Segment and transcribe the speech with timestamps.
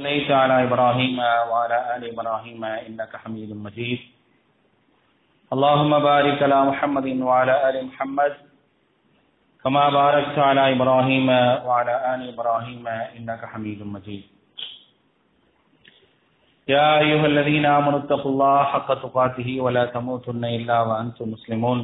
[0.00, 1.18] صليت على إبراهيم
[1.50, 4.00] وعلى آل إبراهيم إنك حميد مجيد.
[5.52, 8.32] اللهم بارك على محمد وعلى آل محمد.
[9.64, 11.28] كما باركت على إبراهيم
[11.66, 12.84] وعلى آل إبراهيم
[13.16, 14.24] إنك حميد مجيد.
[16.68, 21.78] يا أيها الذين آمنوا اتقوا الله حق تقاته ولا تموتن إلا وأنتم مسلمون.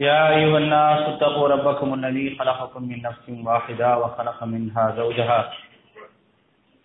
[0.00, 5.40] يا أيها الناس اتقوا ربكم الذي خلقكم من نفس واحدة وخلق منها زوجها.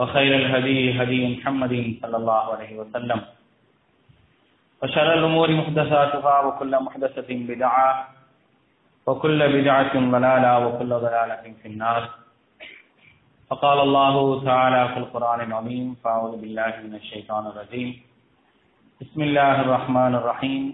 [0.00, 3.20] وخير الهدي هدي محمد صلى الله عليه وسلم.
[4.82, 8.08] وشر الأمور محدثاتها وكل محدثة بدعة
[9.06, 12.02] وكل بدعة ضلالة وكل ضلالة في النار.
[13.50, 17.88] فقال الله تعالى في القرآن العظيم فأعوذ بالله من الشيطان الرجيم.
[19.00, 20.64] بسم الله الرحمن الرحيم.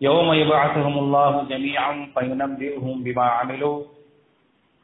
[0.00, 3.99] يوم يبعثهم الله جميعا فينبئهم بما عملوا.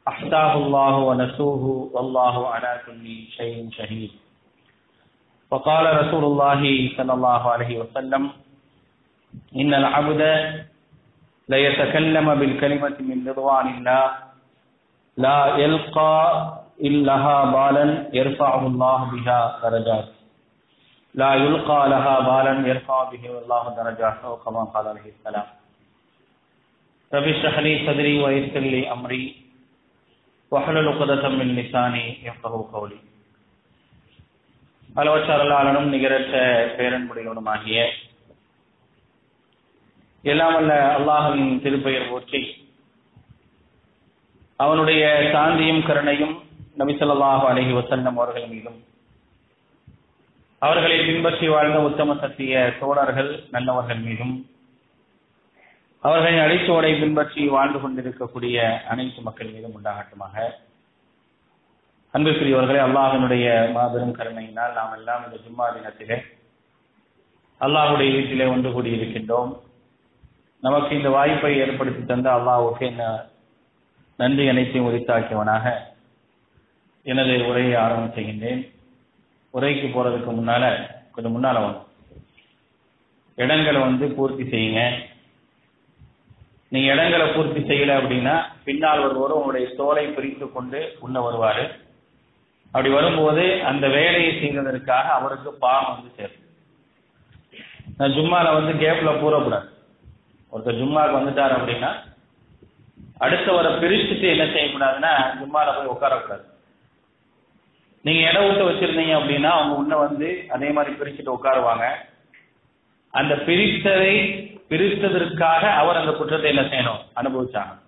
[0.07, 1.63] أحساه الله ونسوه
[1.93, 3.05] والله على كل
[3.37, 4.11] شيء شهيد.
[5.51, 6.61] وقال رسول الله
[6.97, 8.23] صلى الله عليه وسلم
[9.55, 10.21] إن العبد
[11.49, 14.05] ليتكلم بالكلمة من رضوان الله
[15.17, 16.17] لا يلقى
[16.81, 20.07] إلها بالا يرفعه الله بها درجات.
[21.13, 25.47] لا يلقى لها بالا يرفع به الله درجات أو كما قال عليه السلام.
[27.13, 29.46] رب اشرح لي صدري ويسر لي أمري.
[30.51, 32.97] வஹலல் உகதத்தம் மின் லிசானி யஃப்கஹு கௌலி
[34.95, 36.35] அளவற்ற அருளாளனும் நிகரற்ற
[36.77, 37.79] பேரன்புடையவனுமாகிய
[40.23, 42.41] எல்லாம் வல்ல அல்லாஹின் திருப்பெயர் போற்றி
[44.59, 45.03] அவனுடைய
[45.33, 46.35] சாந்தியும் கருணையும்
[46.77, 48.79] நபிசல்லாஹு அலஹி வசல்லம் அவர்கள் மீதும்
[50.61, 54.33] அவர்களை பின்பற்றி வாழ்ந்த உத்தம சத்திய தோழர்கள் நல்லவர்கள் மீதும்
[56.07, 58.57] அவர்களின் அடிச்சோடை பின்பற்றி வாழ்ந்து கொண்டிருக்கக்கூடிய
[58.91, 60.35] அனைத்து மக்கள் மீதும் உண்டாகட்டுமாக.
[62.13, 63.45] அன்புக்குரியவர்களே அல்லாஹினுடைய
[63.75, 66.17] மாபெரும் கருணையினால் நாம் எல்லாம் இந்த ஜும்மா தினத்திலே
[67.61, 69.51] அல்லாஹுடைய வீட்டிலே ஒன்று கூடியிருக்கின்றோம்.
[70.65, 73.03] நமக்கு இந்த வாய்ப்பை ஏற்படுத்தி தந்த அல்லாஹுக்கு என்ன
[74.19, 75.65] நன்றி அனைத்தையும் உரித்தாக்கியவனாக
[77.05, 78.61] எனது உரையை ஆரம்பம் செய்கின்றேன்.
[79.53, 80.63] உரைக்கு போறதுக்கு முன்னால
[81.13, 81.83] கொஞ்சம் முன்னால வந்து
[83.37, 84.81] இடங்களை வந்து பூர்த்தி செய்யுங்க.
[86.71, 88.33] நீங்க இடங்களை பூர்த்தி செய்யல அப்படின்னா
[88.63, 91.63] பின்னால் வருவோர் உங்களுடைய தோலை பிரித்து கொண்டு உள்ள வருவாரு.
[92.65, 96.43] அப்படி வரும்போது அந்த வேலையை செய்வதற்காக அவருக்கு பாவம் வந்து சேரும்
[97.97, 99.67] நான் ஜும்மால வந்து கேப்ல கூறக்கூடாது.
[100.51, 101.91] ஒருத்தர் ஜும்மாவுக்கு வந்துட்டார் அப்படின்னா
[103.25, 106.45] அடுத்தவரை பிரிச்சுட்டு என்ன செய்யக்கூடாதுன்னா ஜும்மால போய் உட்காரக்கூடாது.
[108.05, 111.87] நீங்க இடம் விட்டு வச்சிருந்தீங்க அப்படின்னா அவங்க உன்ன வந்து அதே மாதிரி பிரிச்சுட்டு உட்காருவாங்க.
[113.13, 114.13] அந்த பிரித்ததை
[114.69, 116.99] பிரித்ததற்காக அவர் அந்த குற்றத்தை என்ன செய்யணும்?
[117.15, 117.79] அனுபவிச்சாங்க.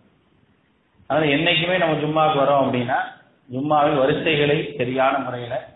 [1.08, 2.96] அதனால என்னைக்குமே நம்ம ஜும்மாவுக்கு வரோம் அப்படின்னா
[3.52, 5.70] ஜும்மாவின் வரிசைகளை சரியான முறையில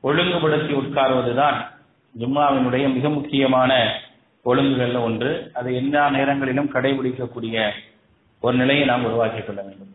[0.00, 1.66] ஒழுங்குபடுத்தி உட்காருவதுதான்
[2.18, 4.00] ஜும்மாவினுடைய மிக முக்கியமான
[4.44, 5.50] ஒழுங்குகள்ல ஒன்று.
[5.54, 7.70] அது எல்லா நேரங்களிலும் கடைபிடிக்கக்கூடிய
[8.40, 9.94] ஒரு நிலையை நாம் உருவாக்கிக் கொள்ள வேண்டும்.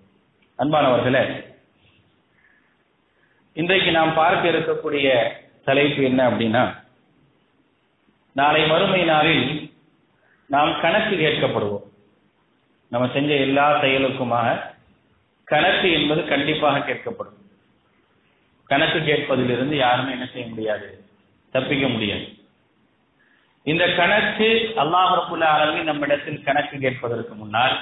[0.58, 1.46] அன்பானவர்களே
[3.54, 5.30] இன்றைக்கு நாம் பார்க்க இருக்கக்கூடிய
[5.66, 6.76] தலைப்பு என்ன அப்படின்னா
[8.32, 9.61] நாளை மறுமை நாளில்
[10.54, 11.86] நாம் கணக்கு கேட்கப்படுவோம்
[12.88, 14.48] நம்ம செஞ்ச எல்லா செயலுக்குமாக
[15.44, 17.38] கணக்கு என்பது கண்டிப்பாக கேட்கப்படும்.
[18.66, 21.06] கணக்கு கேட்பதிலிருந்து யாருமே என்ன செய்ய முடியாது
[21.52, 22.26] தப்பிக்க முடியாது.
[23.64, 27.76] இந்த கணக்கு அல்லாஹ் ரபுல்ல அளவில் நம்மிடத்தில் கணக்கு கேட்பதற்கு முன்னால்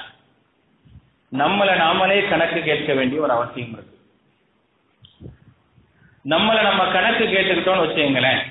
[1.32, 3.96] நம்மளை நாமளே கணக்கு கேட்க வேண்டிய ஒரு அவசியம் இருக்கு.
[6.24, 8.42] நம்மளை நம்ம கணக்கு கேட்டுக்கிட்டோம்னு வச்சுங்களேன்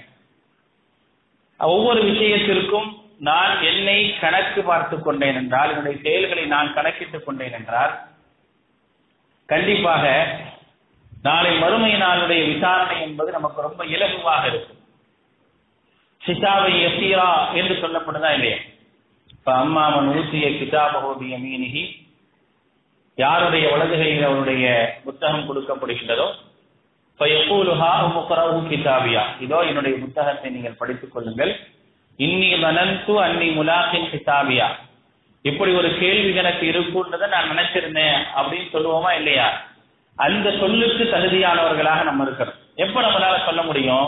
[1.57, 7.93] ஒவ்வொரு விஷயத்திற்கும் நான் என்னை கணக்கு பார்த்து கொண்டேன் என்றால் என்னுடைய செயல்களை நான் கணக்கிட்டுக் கொண்டேன் என்றால்
[9.49, 10.05] கண்டிப்பாக
[11.21, 14.81] நாளை மறுமை நாளுடைய விசாரணை என்பது நமக்கு ரொம்ப இலகுவாக இருக்கும்.
[16.21, 18.57] சிசாவை எசீரா என்று சொல்லப்படுதா இல்லையா?
[19.33, 21.83] இப்ப அம்மாமன் ஊசிய கிதாபகோபிய மீனிகி
[23.15, 24.65] யாருடைய வலதுகையில் அவருடைய
[25.03, 26.27] புத்தகம் கொடுக்கப்படுகின்றதோ
[28.69, 29.23] கிதாபியா.
[29.39, 31.53] இதோ என்னுடைய புத்தகத்தை நீங்கள் படித்துக் கொள்ளுங்கள்.
[32.19, 34.67] இன்னி வனந்து அன்னி முலாக்கின் கிதாபியா
[35.41, 39.45] இப்படி ஒரு கேள்வி எனக்கு இருக்குன்றதை நான் நினைச்சிருந்தேன் அப்படின்னு சொல்லுவோமா இல்லையா?
[40.17, 44.07] அந்த சொல்லுக்கு தகுதியானவர்களாக நம்ம இருக்கிறோம் எப்ப நம்மளால சொல்ல முடியும்?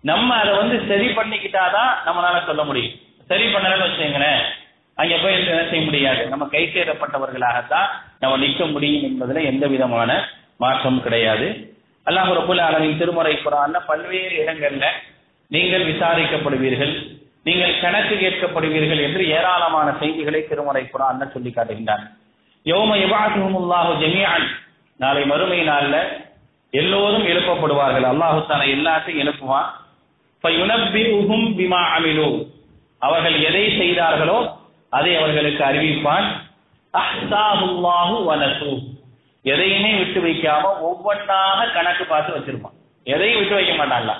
[0.00, 2.92] நம்ம அதை வந்து சரி பண்ணிக்கிட்டாதான் நம்மளால சொல்ல முடியும்.
[3.28, 4.42] சரி பண்ணலன்னு வச்சுங்களேன்
[4.94, 6.28] அங்க போய் என்ன செய்ய முடியாது.
[6.28, 7.88] நம்ம கை சேரப்பட்டவர்களாகத்தான்
[8.20, 10.10] நம்ம நிற்க முடியும் என்பதுல எந்த விதமான
[10.58, 11.72] மாற்றம் கிடையாது.
[12.06, 14.86] அல்லாஹ் ரபுல் அளவின் திருமுறை குரான்ல பல்வேறு இடங்கள்ல
[15.48, 22.04] நீங்கள் விசாரிக்கப்படுவீர்கள் நீங்கள் கணக்கு கேட்கப்படுவீர்கள் என்று ஏராளமான செய்திகளை திருமறை குரான் சொல்லி காட்டுகின்றார்.
[22.64, 24.46] யோம யபாசுமுல்லாஹு ஜமீஅன்.
[24.96, 25.96] நாளை மறுமை நாள்ல
[26.70, 28.06] எல்லோரும் எழுப்பப்படுவார்கள்.
[28.12, 29.68] அல்லாஹு தாலா எல்லாத்தையும் எழுப்புவான்.
[30.42, 32.28] ஃபயுனப்பிஉஹும் பிமா அமிலு.
[32.98, 34.56] அவர்கள் எதை செய்தார்களோ
[34.90, 36.26] அதை அவர்களுக்கு அறிவிப்பான்.
[39.42, 42.76] எதையுமே விட்டு வைக்காம ஒவ்வொன்றாக கணக்கு பார்த்து வச்சிருப்பான்.
[43.04, 44.12] எதையும் விட்டு வைக்க மாட்டான்ல.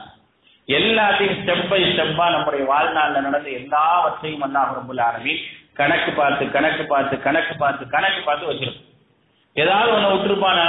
[0.69, 5.43] எல்லாத்தையும் ஸ்டெப் பை ஸ்டெப்பா நம்முடைய வாழ்நாள்ல நடந்த எல்லாவற்றையும் அல்லாஹ் ரபுல் ஆலமீன்
[5.75, 8.87] கணக்கு பார்த்து கணக்கு பார்த்து கணக்கு பார்த்து கணக்கு பார்த்து வச்சிருக்கும்.
[9.55, 10.67] ஏதாவது ஒண்ணு விட்டுருப்பானா?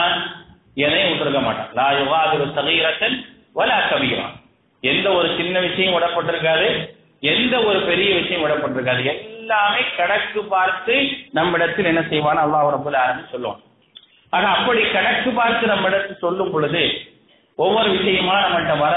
[0.73, 1.69] எதையும் விட்டுருக்க மாட்டான்.
[1.73, 3.15] லா யுகாதிரு சகீரத்தன்
[3.55, 4.25] வலா கபீரா.
[4.81, 6.67] எந்த ஒரு சின்ன விஷயம் விடப்பட்டிருக்காது
[7.19, 9.05] எந்த ஒரு பெரிய விஷயம் விடப்பட்டிருக்காது.
[9.05, 10.95] எல்லாமே கணக்கு பார்த்து
[11.31, 12.37] நம்மிடத்தில் என்ன செய்வான்?
[12.37, 13.61] அல்லாஹ் ரபுல் ஆரம்பி சொல்லுவான்.
[14.29, 17.13] ஆக அப்படி கணக்கு பார்த்து நம்மிடத்தில் சொல்லும் பொழுது
[17.55, 18.93] ஒவ்வொரு விஷயமா நம்மகிட்ட வர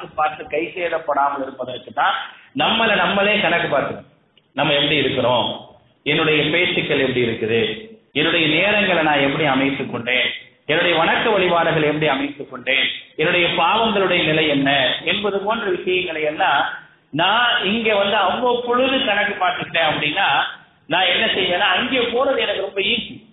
[0.00, 2.14] பார்த்து பார்த்து கை சேதப்படாமல் இருப்பதற்கு தான்
[2.58, 4.06] நம்மளை நம்மளே கணக்கு பார்க்கணும்.
[4.52, 5.72] நம்ம எப்படி இருக்கிறோம்?
[6.02, 7.90] என்னுடைய பேச்சுக்கள் எப்படி இருக்குது?
[8.12, 10.28] என்னுடைய நேரங்களை நான் எப்படி அமைத்துக் கொண்டேன்?
[10.66, 12.86] என்னுடைய வணக்க வழிபாடுகள் எப்படி அமைத்துக் கொண்டேன்?
[13.16, 14.94] என்னுடைய பாவங்களுடைய நிலை என்ன?
[15.04, 16.64] என்பது போன்ற விஷயங்களை எல்லாம்
[17.10, 20.28] நான் இங்க வந்து அவ்வப்பொழுது கணக்கு பார்த்துக்கிட்டேன் அப்படின்னா
[20.86, 23.28] நான் என்ன செய்வேன்னா அங்கே போறது எனக்கு ரொம்ப ஈஸி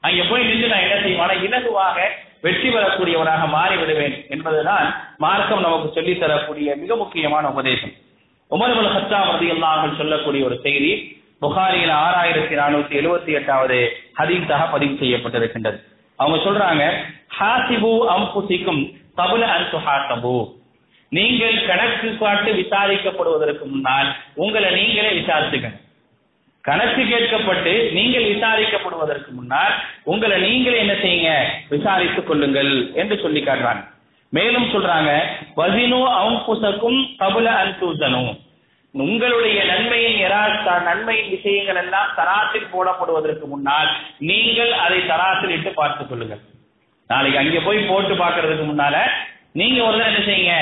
[0.00, 1.98] அங்கே போய் நின்று நான் என்ன செய்வேன் இலகுவாக
[2.44, 4.88] வெற்றி பெறக்கூடியவனாக மாறிவிடுவேன் என்பதுதான்
[5.24, 7.94] மார்க்கம் நமக்கு சொல்லி தரக்கூடிய மிக முக்கியமான உபதேசம்.
[8.50, 10.92] உமர்புல் ஹத்தாம் ரதியல்லாஹு சொல்லக்கூடிய ஒரு செய்தி
[11.42, 13.78] புகாரியில் ஆறாயிரத்தி நானூத்தி எழுபத்தி எட்டாவது
[14.18, 15.78] ஹதீஸாக பதிவு செய்யப்பட்டிருக்கின்றது.
[16.18, 16.84] அவங்க சொல்றாங்க
[17.38, 18.80] ஹாசிபு அம்புசிக்கும்
[19.18, 20.36] தபுல அன்சு ஹாசபு
[21.12, 24.08] நீங்கள் கணக்கு காட்டு விசாரிக்கப்படுவதற்கு முன்னால்
[24.44, 25.84] உங்களை நீங்களே விசாரிச்சுக்கணும்.
[26.68, 29.74] கணக்கு கேட்கப்பட்டு நீங்கள் விசாரிக்கப்படுவதற்கு முன்னால்
[30.12, 31.30] உங்களை நீங்களே என்ன செய்யுங்க?
[31.74, 33.84] விசாரித்துக் கொள்ளுங்கள் என்று சொல்லி காட்டுறாங்க.
[34.32, 35.10] மேலும் சொல்றாங்க
[35.60, 38.30] வசினு அவும்புசக்கும் கபுல அன்சூசனும்
[38.94, 40.42] உங்களுடைய நன்மையின் எரா
[40.88, 43.90] நன்மையின் விஷயங்கள் எல்லாம் தராசில் போடப்படுவதற்கு முன்னால்
[44.30, 46.42] நீங்கள் அதை தராசில் இட்டு பார்த்துக் கொள்ளுங்கள்.
[47.10, 48.96] நாளைக்கு அங்க போய் போட்டு பார்க்கறதுக்கு முன்னால
[49.52, 50.56] நீங்க ஒரு தடவை என்ன செய்யுங்க?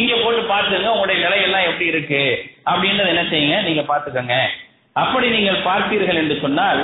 [0.00, 2.22] இங்க போட்டு பாத்துங்க உங்களுடைய நிலை எல்லாம் எப்படி இருக்கு?
[2.70, 3.58] அப்படின்றத என்ன செய்யுங்க?
[3.68, 4.36] நீங்க பார்த்துக்கங்க.
[5.02, 6.80] அப்படி நீங்கள் பார்ப்பீர்கள் என்று சொன்னால்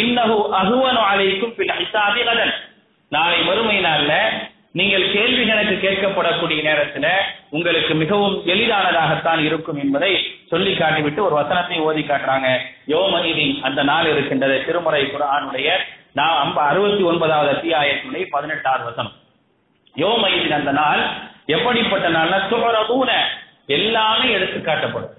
[0.00, 1.70] இன்னஹு அகுவனு அலைக்கும் பின்
[2.28, 2.54] கதன்.
[3.12, 4.14] நாளை மறுமை நாள்ல
[4.78, 7.06] நீங்கள் கேள்வி கணக்கு கேட்கப்படக்கூடிய நேரத்துல
[7.50, 10.10] உங்களுக்கு மிகவும் எளிதானதாகத்தான் இருக்கும் என்பதை
[10.50, 12.48] சொல்லி காட்டிவிட்டு ஒரு வசனத்தை ஓதி காட்டுறாங்க.
[12.94, 14.56] யோமனிதின் அந்த நாள் இருக்கின்றது.
[14.66, 15.70] திருமுறை குரானுடைய
[16.18, 19.16] நான் அம்ப அறுபத்தி ஒன்பதாவது அத்தியாயத்தினுடைய பதினெட்டாவது வசனம்.
[19.94, 21.02] யோமனிதின் அந்த நாள்
[21.56, 23.10] எப்படிப்பட்ட நாள்னா சுகரதூன
[23.78, 25.16] எல்லாமே எடுத்து காட்டப்படும்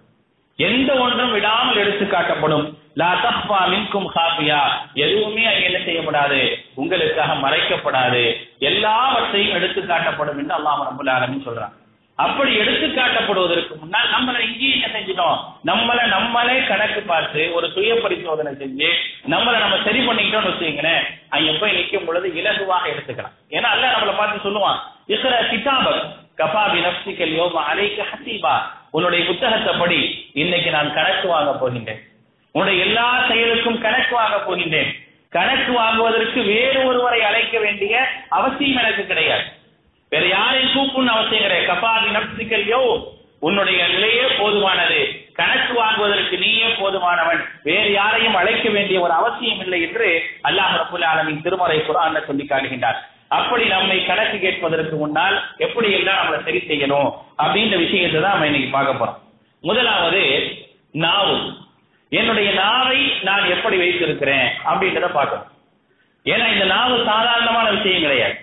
[0.57, 2.65] எந்த ஒன்றும் விடாமல் எடுத்து காட்டப்படும்.
[3.00, 4.62] லாத்தப்பா மின்கும் ஹாபியா
[4.94, 6.39] எதுவுமே அங்கே என்ன செய்யப்படாது.
[6.75, 8.24] உங்களுக்காக மறைக்கப்படாது.
[8.59, 11.75] எல்லாவற்றையும் எடுத்து காட்டப்படும் என்று அல்லாஹ் ரபுல் ஆலமின் சொல்றான்.
[12.15, 15.38] அப்படி எடுத்து காட்டப்படுவதற்கு முன்னால் நம்மளை இங்கேயும் என்ன செஞ்சிட்டோம்?
[15.69, 18.89] நம்மளை நம்மளே கணக்கு பார்த்து ஒரு சுய பரிசோதனை செஞ்சு
[19.33, 23.36] நம்மளை நம்ம சரி பண்ணிக்கிட்டோம்னு வச்சுக்கங்களேன் அங்க போய் நிற்கும் பொழுது இலகுவாக எடுத்துக்கலாம்.
[23.50, 26.03] ஏன்னா அல்ல நம்மளை பார்த்து சொல்லுவான் இசர கிதாபக்
[26.42, 28.56] கபாபி நப்சிக்கல் யோமா அலைக்கு ஹசீபா.
[28.91, 32.01] உன்னுடைய புத்தகத்தை படி இன்னைக்கு நான் கணக்கு வாங்க போகின்றேன்.
[32.51, 34.91] உன்னுடைய எல்லா செயலுக்கும் கணக்கு வாங்க போகின்றேன்.
[35.29, 39.45] கணக்கு வாங்குவதற்கு வேறு ஒருவரை அழைக்க வேண்டிய அவசியம் எனக்கு கிடையாது.
[40.10, 41.69] வேற யாரையும் கூப்பிடணும் அவசியம் கிடையாது.
[41.71, 42.81] கபாதி நப்சிக்கல்யோ
[43.39, 45.00] உன்னுடைய நிலையே போதுமானது.
[45.33, 47.41] கணக்கு வாங்குவதற்கு நீயே போதுமானவன்.
[47.63, 50.10] வேறு யாரையும் அழைக்க வேண்டிய ஒரு அவசியம் இல்லை என்று
[50.43, 53.00] அல்லாஹ் ரபுல் ஆலமின் திருமறை குரான் சொல்லி காட்டுகின்றார்.
[53.38, 57.09] அப்படி நம்மை கணக்கு கேட்பதற்கு முன்னால் எப்படி எல்லாம் நம்மளை சரி செய்யணும்
[57.43, 59.19] அப்படின்ற விஷயத்தை தான் நம்ம இன்னைக்கு பார்க்க போறோம்.
[59.63, 60.21] முதலாவது
[61.05, 61.35] நாவு.
[62.09, 65.50] என்னுடைய நாவை நான் எப்படி வைத்திருக்கிறேன் அப்படின்றத பார்க்கணும்.
[66.25, 68.35] ஏன்னா இந்த நாவு சாதாரணமான விஷயம் கிடையாது.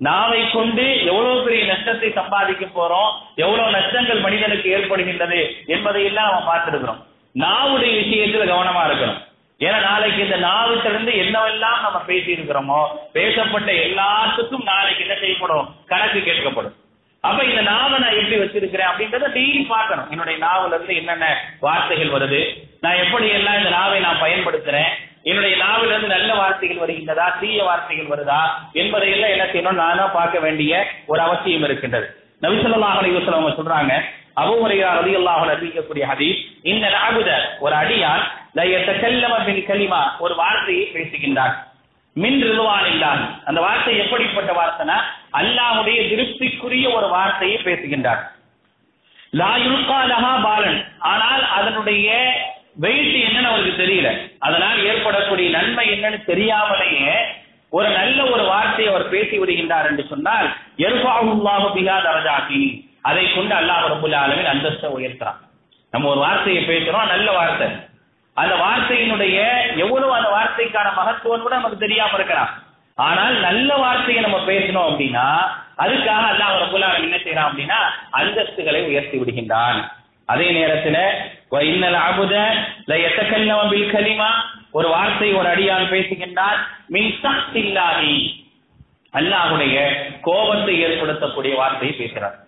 [0.00, 7.00] நாவை கொண்டு எவ்வளவு பெரிய நஷ்டத்தை சம்பாதிக்க போறோம் எவ்வளவு நஷ்டங்கள் மனிதனுக்கு ஏற்படுகின்றது என்பதையெல்லாம் நம்ம பார்த்திருக்கிறோம்.
[7.44, 9.22] நாவுடைய விஷயத்துல கவனமா இருக்கணும்.
[9.60, 12.80] ஏன்னா நாளைக்கு இந்த நாவிட்டிருந்து என்னவெல்லாம் நம்ம பேசி இருக்கிறோமோ
[13.12, 15.68] பேசப்பட்ட எல்லாத்துக்கும் நாளைக்கு என்ன செய்யப்படும்?
[15.86, 16.74] கணக்கு கேட்கப்படும்.
[17.24, 20.08] அப்ப இந்த நாவை நான் எப்படி வச்சிருக்கிறேன் அப்படின்றத டெய்லி பார்க்கணும்.
[20.10, 21.26] என்னுடைய நாவல இருந்து என்னென்ன
[21.60, 22.40] வார்த்தைகள் வருது
[22.80, 24.90] நான் எப்படி எல்லாம் இந்த நாவை நான் பயன்படுத்துறேன்
[25.30, 28.42] என்னுடைய நாவில இருந்து நல்ல வார்த்தைகள் வருகின்றதா தீய வார்த்தைகள் வருதா
[28.72, 30.72] என்பதை எல்லாம் என்ன செய்யணும் நானா பார்க்க வேண்டிய
[31.06, 32.06] ஒரு அவசியம் இருக்கின்றது.
[32.42, 33.92] நபிசல்லாஹ் அலைவசம் அவங்க சொல்றாங்க
[34.42, 36.40] அபுமுறையா ரதி அல்லாஹ் அறிவிக்கக்கூடிய ஹதீஸ்
[36.72, 37.30] இந்த நாகுத
[37.64, 38.24] ஒரு அடியான்
[39.68, 41.54] கலிமா ஒரு வார்த்தையை பேசுகின்றார்.
[42.16, 43.22] மின் ரிதுவான் இல்லான்.
[43.48, 44.96] அந்த வார்த்தை எப்படிப்பட்ட வார்த்தைனா
[45.40, 48.20] அல்லாஹுடைய திருப்திக்குரிய ஒரு வார்த்தையை பேசுகின்றார்.
[49.40, 50.78] லாயுல்கா லஹா பாலன்.
[51.12, 52.08] ஆனால் அதனுடைய
[52.84, 54.08] வெயிட் என்னன்னு அவருக்கு தெரியல.
[54.46, 57.16] அதனால் ஏற்படக்கூடிய நன்மை என்னன்னு தெரியாமலேயே
[57.76, 60.48] ஒரு நல்ல ஒரு வார்த்தையை அவர் பேசி விடுகின்றார் என்று சொன்னால்
[60.86, 62.62] எருபாவுல்லாஹு பிகா தரஜாக்கி
[63.08, 65.40] அதை கொண்டு அல்லாஹ் ரபுல் ஆலமின் அந்தஸ்தை உயர்த்துறான்.
[65.92, 67.68] நம்ம ஒரு வார்த்தையை பேசுறோம் நல்ல வார்த்தை.
[68.42, 69.38] அந்த வார்த்தையினுடைய
[69.84, 72.52] எவ்வளவு அந்த வார்த்தைக்கான மகத்துவம் கூட நமக்கு தெரியாம இருக்கலாம்.
[72.98, 75.26] ஆனால் நல்ல வார்த்தையை நம்ம பேசணும் அப்படின்னா
[75.84, 77.78] அதுக்காக அல்லாஹ் ரபுல் என்ன செய்யறான் அப்படின்னா
[78.18, 79.78] அந்தஸ்துகளை உயர்த்தி விடுகின்றான்.
[80.32, 80.98] அதே நேரத்துல
[81.70, 82.34] இன்னல் அபுத
[82.82, 84.30] இல்ல எத்தக்கல்லம பில் கலிமா
[84.78, 86.60] ஒரு வார்த்தை ஒரு அடியான் பேசுகின்றார்
[86.94, 88.14] மின் சக்தில்லாஹி
[89.18, 89.76] அல்லாஹுடைய
[90.28, 92.38] கோபத்தை ஏற்படுத்தக்கூடிய வார்த்தையை பேசுறார்.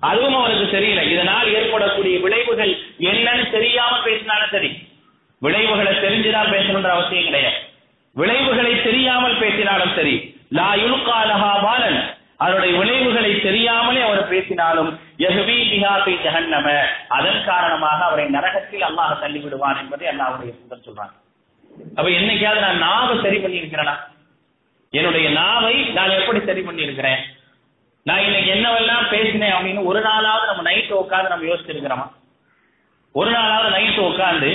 [0.00, 1.02] அதுவும் அவருக்கு தெரியல.
[1.12, 2.72] இதனால் ஏற்படக்கூடிய விளைவுகள்
[3.10, 4.70] என்னன்னு தெரியாம பேசினாலும் சரி.
[5.44, 7.60] விளைவுகளை தெரிஞ்சுதான் பேசணுன்ற அவசியம் கிடையாது.
[8.16, 10.14] விளைவுகளை தெரியாமல் பேசினாலும் சரி
[10.58, 11.98] லா யுல்காலஹா பாலன்.
[12.36, 16.66] அதனுடைய விளைவுகளை தெரியாமலே அவர் பேசினாலும் யஹ்வி பிஹாபி ஜஹன்னம.
[17.08, 21.14] அதன் காரணமாக அவரை நரகத்தில் அல்லாஹ் தள்ளி விடுவான் என்பதை அல்லாஹுடைய சுந்தர் சொல்றாங்க.
[21.96, 23.94] அப்ப என்னைக்காவது நான் நாவை சரி பண்ணி இருக்கிறேனா
[24.92, 27.22] என்னுடைய நாவை நான் எப்படி சரி பண்ணி இருக்கிறேன்
[28.06, 32.06] நான் இன்னைக்கு என்னவெல்லாம் பேசினேன் அப்படின்னு ஒரு நாளாவது நம்ம நைட்டு உட்காந்து நம்ம யோசிச்சிருக்கிறோமா?
[33.14, 34.50] ஒரு நாளாவது நைட்டு உட்காந்து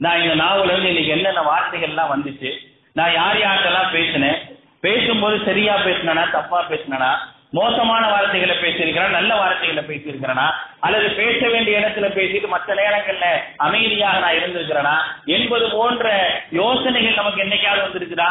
[0.00, 2.50] நான் இந்த நாவல இருந்து இன்னைக்கு என்னென்ன வார்த்தைகள்லாம் வந்துச்சு
[2.92, 4.38] நான் யார் யார்கிட்டலாம் பேசினேன்
[4.80, 7.10] பேசும்போது சரியா பேசினா தப்பா பேசினா
[7.52, 10.50] மோசமான வார்த்தைகளை பேசியிருக்கிறேன் நல்ல வார்த்தைகளை பேசியிருக்கிறேனா
[10.80, 13.26] அல்லது பேச வேண்டிய இடத்துல பேசிட்டு மற்ற நேரங்கள்ல
[13.56, 16.08] அமைதியாக நான் இருந்திருக்கிறேனா என்பது போன்ற
[16.50, 18.28] யோசனைகள் நமக்கு என்னைக்காவது வந்திருக்குதா?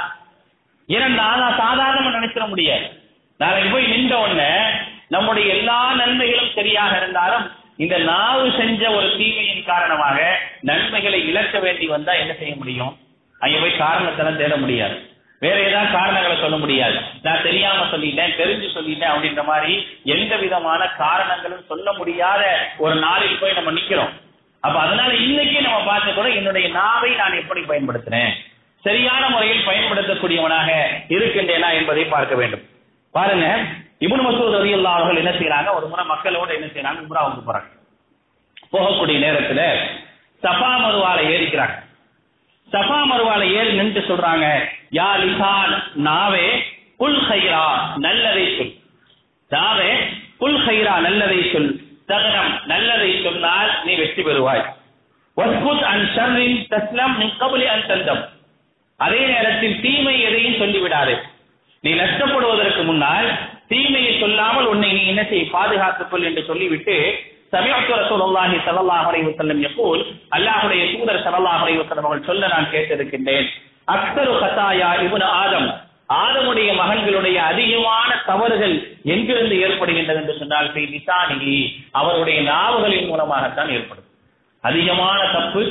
[0.90, 2.86] ஏன்னா நான் சாதாரணமா நினைச்சிட முடியாது.
[3.38, 4.52] நாளைக்கு போய் நின்ற உடனே
[5.08, 7.46] நம்முடைய எல்லா நன்மைகளும் சரியாக இருந்தாலும்
[7.84, 10.18] இந்த நாவு செஞ்ச ஒரு தீமையின் காரணமாக
[10.70, 12.94] நன்மைகளை இழக்க வேண்டி வந்தா என்ன செய்ய முடியும்?
[13.40, 14.96] அங்கே போய் காரணத்தெல்லாம் தேட முடியாது.
[15.40, 16.98] வேற ஏதாவது காரணங்களை சொல்ல முடியாது.
[17.26, 22.44] நான் தெரியாம சொல்லிட்டேன் தெரிஞ்சு சொல்லிட்டேன் அப்படின்ற மாதிரி எந்த விதமான காரணங்களும் சொல்ல முடியாத
[22.78, 24.14] ஒரு நாளில் போய் நம்ம நிக்கிறோம்.
[24.60, 28.32] அப்ப அதனால இன்னைக்கே நம்ம பார்த்து கூட என்னுடைய நாவை நான் எப்படி பயன்படுத்தினேன்?
[28.84, 30.72] சரியான முறையில் பயன்படுத்தக்கூடியவனாக
[31.10, 32.66] இருக்கின்றேனா என்பதை பார்க்க வேண்டும்.
[33.12, 33.48] பாருங்க
[34.06, 37.70] இபுன் மசூத் ரலியல்லாஹு அவர்கள் என்ன செய்யறாங்க ஒரு முறை மக்களோட என்ன செய்யறாங்க உம்ராவுக்கு போறாங்க.
[38.74, 39.62] போகக்கூடிய நேரத்துல
[40.44, 41.76] சஃபா மருவால ஏறிக்கிறாங்க.
[42.74, 44.46] சஃபா மருவால ஏறி நின்று சொல்றாங்க
[45.00, 45.74] யா லிசான்
[46.08, 46.48] நாவே
[47.00, 47.66] புல் ஹைரா
[48.06, 48.74] நல்லதை சொல்.
[49.52, 49.90] நாவே
[50.38, 51.70] புல் ஹைரா நல்லதை சொல்.
[52.12, 54.64] தகனம் நல்லதை சொன்னால் நீ வெற்றி பெறுவாய்.
[55.38, 58.24] வஸ்குத் அன் ஷர்ரின் தஸ்லம் நீ கபலி அன் தந்தம்.
[59.00, 61.16] அதே நேரத்தில் தீமை எதையும் சொல்லிவிடாது.
[61.84, 63.28] நீ நஷ்டப்படுவதற்கு முன்னால்
[63.70, 66.96] தீமையை சொல்லாமல் உன்னை நீ என்ன செய் பாதுகாத்துக் கொள் என்று சொல்லிவிட்டு
[67.54, 70.02] சமீபத்து ரசூலுல்லாஹி ஸல்லல்லாஹு அலைஹி வஸல்லம் யகூல்
[70.38, 73.48] அல்லாஹ்வுடைய தூதர் ஸல்லல்லாஹு அலைஹி வஸல்லம் அவர்கள் சொல்ல நான் கேட்டிருக்கின்றேன்.
[73.88, 75.68] அக்ஸரு கசாயா இப்னு ஆதம்
[76.18, 78.76] ஆதமுடைய மகன்களுடைய அதிகமான தவறுகள்
[79.14, 81.56] எங்கிருந்து ஏற்படுகின்றது என்று சொன்னால் ஃபீ லிசானிஹி
[82.00, 84.08] அவருடைய நாவுகளின் மூலமாகத்தான் ஏற்படும்
[84.64, 85.64] அதிகமான தப்பு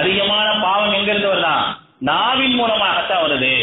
[0.00, 1.66] அதிகமான பாவம் எங்கிருந்து வருதான்
[2.08, 3.54] நாவின் மூலமாகத்தான் வருது.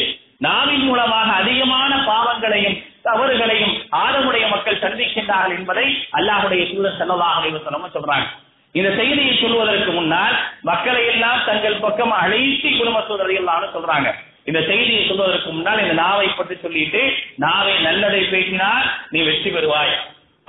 [0.42, 5.86] நாவின் மூலமாக அதிகமான பாவங்களையும் தவறுகளையும் ஆதமுடைய மக்கள் சந்திக்கின்றார்கள் என்பதை
[6.18, 8.28] அல்லாஹுடைய சூழல் செல்லதாக அலைவசனம் சொல்றாங்க.
[8.76, 10.36] இந்த செய்தியை சொல்வதற்கு முன்னால்
[10.70, 14.10] மக்களை எல்லாம் தங்கள் பக்கம் அழைத்து குடும்ப சூழலையெல்லாம் சொல்றாங்க.
[14.50, 17.02] இந்த செய்தியை சொல்வதற்கு முன்னால் இந்த நாவை பற்றி சொல்லிட்டு
[17.44, 19.94] நாவை நல்லதை பேசினால் நீ வெற்றி பெறுவாய்.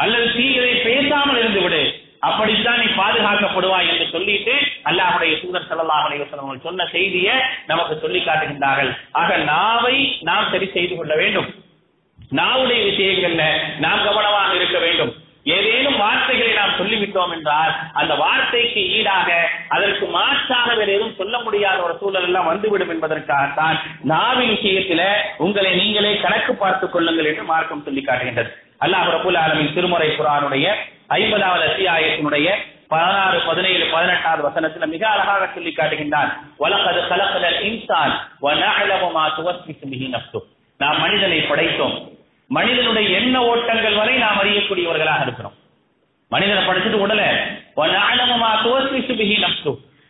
[0.03, 1.83] அல்லது தீயதை பேசாமல் இருந்து விடு.
[2.29, 4.55] அப்படித்தான் நீ பாதுகாக்கப்படுவாய் என்று சொல்லிட்டு
[4.91, 7.35] அல்லாஹுடைய சூதர் ஸல்லல்லாஹு அலைஹி சொன்ன செய்தியை
[7.73, 8.91] நமக்கு சொல்லி காட்டுகின்றார்கள்.
[9.23, 9.97] ஆக நாவை
[10.31, 11.51] நாம் சரி செய்து கொள்ள வேண்டும்.
[12.31, 13.45] நாவுடைய விஷயங்கள்ல
[13.79, 15.23] நாம் கவனமாக இருக்க வேண்டும்.
[15.45, 21.97] ஏதேனும் வார்த்தைகளை நாம் சொல்லிவிட்டோம் என்றால் அந்த வார்த்தைக்கு ஈடாக அதற்கு மாற்றாக வேறு எதுவும் சொல்ல முடியாத ஒரு
[22.01, 28.57] சூழல் எல்லாம் வந்துவிடும் என்பதற்காகத்தான் நாவின் விஷயத்தில உங்களை நீங்களே கணக்கு பார்த்துக் கொள்ளுங்கள் என்று மார்க்கம் சொல்லி காட்டுகின்றது.
[28.81, 30.75] அல்லாஹ் ரபுல் ஆலமின் திருமுறை குரானுடைய
[31.07, 32.55] ஐம்பதாவது அத்தியாயத்தினுடைய
[32.89, 36.33] பதினாறு பதினேழு பதினெட்டாவது வசனத்துல மிக அழகாக சொல்லி காட்டுகின்றான்.
[36.59, 38.15] வலகது கலக்கதல் இன்சான்
[40.79, 42.13] நாம் மனிதனை படைத்தோம்.
[42.57, 45.57] மனிதனுடைய எண்ண ஓட்டங்கள் வரை நாம் அறியக்கூடியவர்களாக இருக்கிறோம்.
[46.31, 47.23] மனிதனை படிச்சுட்டு உடல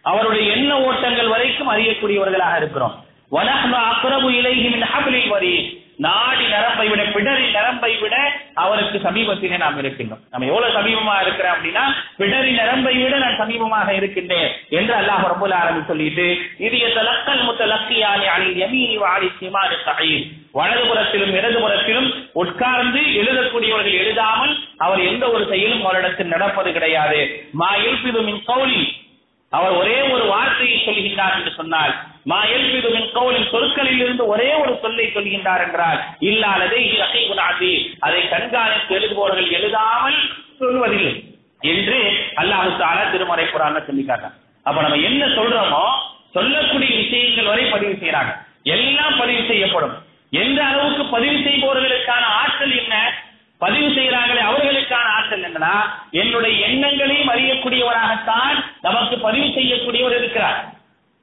[0.04, 2.94] அவருடைய எண்ண ஓட்டங்கள் வரைக்கும் அறியக்கூடியவர்களாக இருக்கிறோம்.
[3.32, 5.30] வனஹ்னு அக்ரபு இலைஹி ஹப்லில்
[6.04, 8.14] நாடி நரம்பை விட பிடரி நரம்பை விட
[8.62, 10.22] அவருக்கு சமீபத்திலே நாம் இருக்கின்றோம்.
[10.32, 11.84] நம்ம எவ்வளவு சமீபமா இருக்கிறோம் அப்படின்னா
[12.20, 14.48] பிடரி நரம்பை விட நான் சமீபமாக இருக்கின்றேன்
[14.78, 16.26] என்று அல்லாஹ் ரபுல் ஆரம்பி சொல்லிட்டு
[16.66, 25.30] இது எத்தலக்கல் முத்தலக்கியானி அணி யமீனி வாடி சிமாரி சஹீர் வலதுபுறத்திலும் இடதுபுறத்திலும் உட்கார்ந்து எழுதக்கூடியவர்கள் எழுதாமல் அவர் எந்த
[25.30, 27.20] ஒரு செயலும் அவரிடத்தில் நடப்பது கிடையாது.
[27.52, 28.82] மா எல்பிதுமின் கௌலி
[29.52, 31.92] அவர் ஒரே ஒரு வார்த்தையை சொல்கின்றார் என்று சொன்னால்
[32.26, 36.80] மா எல்பிதுமின் கௌலின் சொற்களில் இருந்து ஒரே ஒரு சொல்லை சொல்கின்றார் என்றால் இல்லாததை
[38.00, 40.18] அதை கண்காணித்து எழுதுபவர்கள் எழுதாமல்
[40.58, 41.14] சொல்வதில்லை
[41.60, 41.98] என்று
[42.36, 44.34] அல்லாஹு தாலா திருமறை குரான்ல சொல்லி காட்டான்
[44.66, 45.84] அப்ப நம்ம என்ன சொல்றோமோ
[46.34, 48.32] சொல்லக்கூடிய விஷயங்கள் வரை பதிவு செய்யறாங்க
[48.62, 49.94] எல்லாம் பதிவு செய்யப்படும்.
[50.42, 52.94] எந்த அளவுக்கு பதிவு செய்பவர்களுக்கான ஆற்றல் என்ன?
[53.58, 55.74] பதிவு செய்கிறார்களே அவர்களுக்கான ஆற்றல் என்னன்னா
[56.10, 60.58] என்னுடைய எண்ணங்களையும் அறியக்கூடியவராகத்தான் நமக்கு பதிவு செய்யக்கூடியவர் இருக்கிறார்.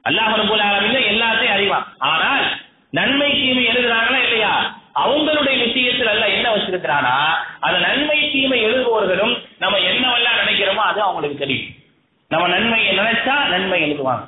[0.04, 1.86] அல்லாஹ் போல ஆலமீன் எல்லாத்தையும் அறிவான்.
[2.10, 2.44] ஆனால்
[2.90, 4.54] நன்மை தீமை எழுதுறாங்களா இல்லையா?
[5.02, 7.14] அவங்களுடைய விஷயத்தில் அல்ல என்ன வச்சிருக்கிறானா
[7.60, 11.70] அந்த நன்மை தீமை எழுதுபவர்களும் நம்ம என்னவெல்லாம் நினைக்கிறோமோ அது அவங்களுக்கு தெரியும்.
[12.30, 14.24] நம்ம நன்மையை நினைச்சா நன்மை எழுதுவாங்க.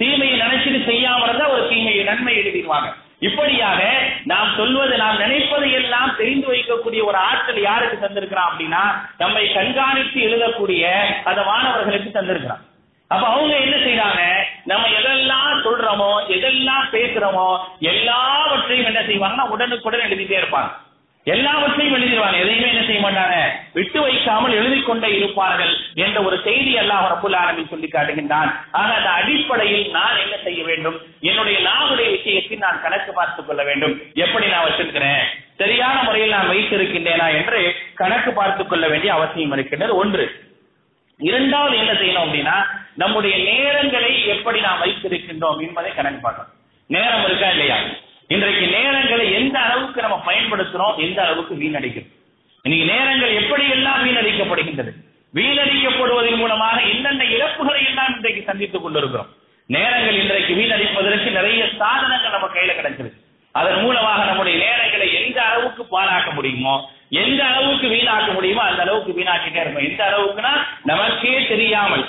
[0.00, 2.88] தீமையை நினைச்சிட்டு செய்யாம இருந்தா ஒரு தீமையை நன்மை எழுதிடுவாங்க.
[3.18, 3.82] இப்படியாக
[4.24, 8.82] நாம் சொல்வது நாம் நினைப்பதை எல்லாம் தெரிந்து வைக்கக்கூடிய ஒரு ஆற்றல் யாருக்கு தந்திருக்கிறான் அப்படின்னா
[9.18, 10.92] நம்மை கண்காணித்து எழுதக்கூடிய
[11.24, 12.62] அந்த மாணவர்களுக்கு தந்திருக்கிறான்.
[13.08, 20.70] அப்ப அவங்க என்ன செய்யறாங்க நம்ம எதெல்லாம் சொல்றோமோ எதெல்லாம் பேசுறோமோ எல்லாவற்றையும் என்ன செய்வாங்கன்னா உடனுக்குடன் எழுதிட்டே இருப்பாங்க.
[21.24, 22.40] எல்லாவற்றையும் எழுதிடுவாங்க.
[22.40, 23.48] எதையுமே என்ன செய்ய மாட்டாங்க?
[23.72, 28.54] விட்டு வைக்காமல் எழுதி கொண்டே இருப்பார்கள் என்ற ஒரு செய்தி அல்லாஹ் ரபுல் ஆலமின் சொல்லி காட்டுகின்றான்.
[28.72, 31.00] ஆக அந்த அடிப்படையில் நான் என்ன செய்ய வேண்டும்?
[31.20, 34.00] என்னுடைய நாவுடைய விஷயத்தில் நான் கணக்கு பார்த்துக் கொள்ள வேண்டும்.
[34.14, 35.22] எப்படி நான் வச்சிருக்கிறேன்?
[35.56, 39.96] சரியான முறையில் நான் வைத்திருக்கின்றேனா என்று கணக்கு பார்த்துக் கொள்ள வேண்டிய அவசியம் இருக்கின்றது.
[39.96, 40.42] ஒன்று
[41.18, 42.64] இரண்டாவது என்ன செய்யணும் அப்படின்னா
[42.94, 46.52] நம்முடைய நேரங்களை எப்படி நாம் வைத்திருக்கின்றோம் என்பதை கணக்கு பார்க்கணும்.
[46.86, 47.76] நேரம் இருக்கா இல்லையா?
[48.30, 52.10] இன்றைக்கு நேரங்களை எந்த அளவுக்கு நம்ம பயன்படுத்துறோம் எந்த அளவுக்கு வீணடிக்கிறோம்
[52.64, 54.92] இன்னைக்கு நேரங்கள் எப்படி எல்லாம் வீணடிக்கப்படுகின்றது?
[55.34, 59.30] வீணடிக்கப்படுவதன் மூலமாக என்னென்ன இழப்புகளை எல்லாம் இன்றைக்கு சந்தித்துக் கொண்டிருக்கிறோம்?
[59.68, 63.20] நேரங்கள் இன்றைக்கு வீணடிப்பதற்கு நிறைய சாதனங்கள் நம்ம கையில கிடைச்சிருக்கு
[63.54, 66.74] அதன் மூலமாக நம்முடைய நேரங்களை எந்த அளவுக்கு பாழாக்க முடியுமோ
[67.22, 70.52] எந்த அளவுக்கு வீணாக்க முடியுமோ அந்த அளவுக்கு வீணாக்கிட்டே இருக்கும் எந்த அளவுக்குன்னா
[70.82, 72.04] நமக்கே தெரியாமல்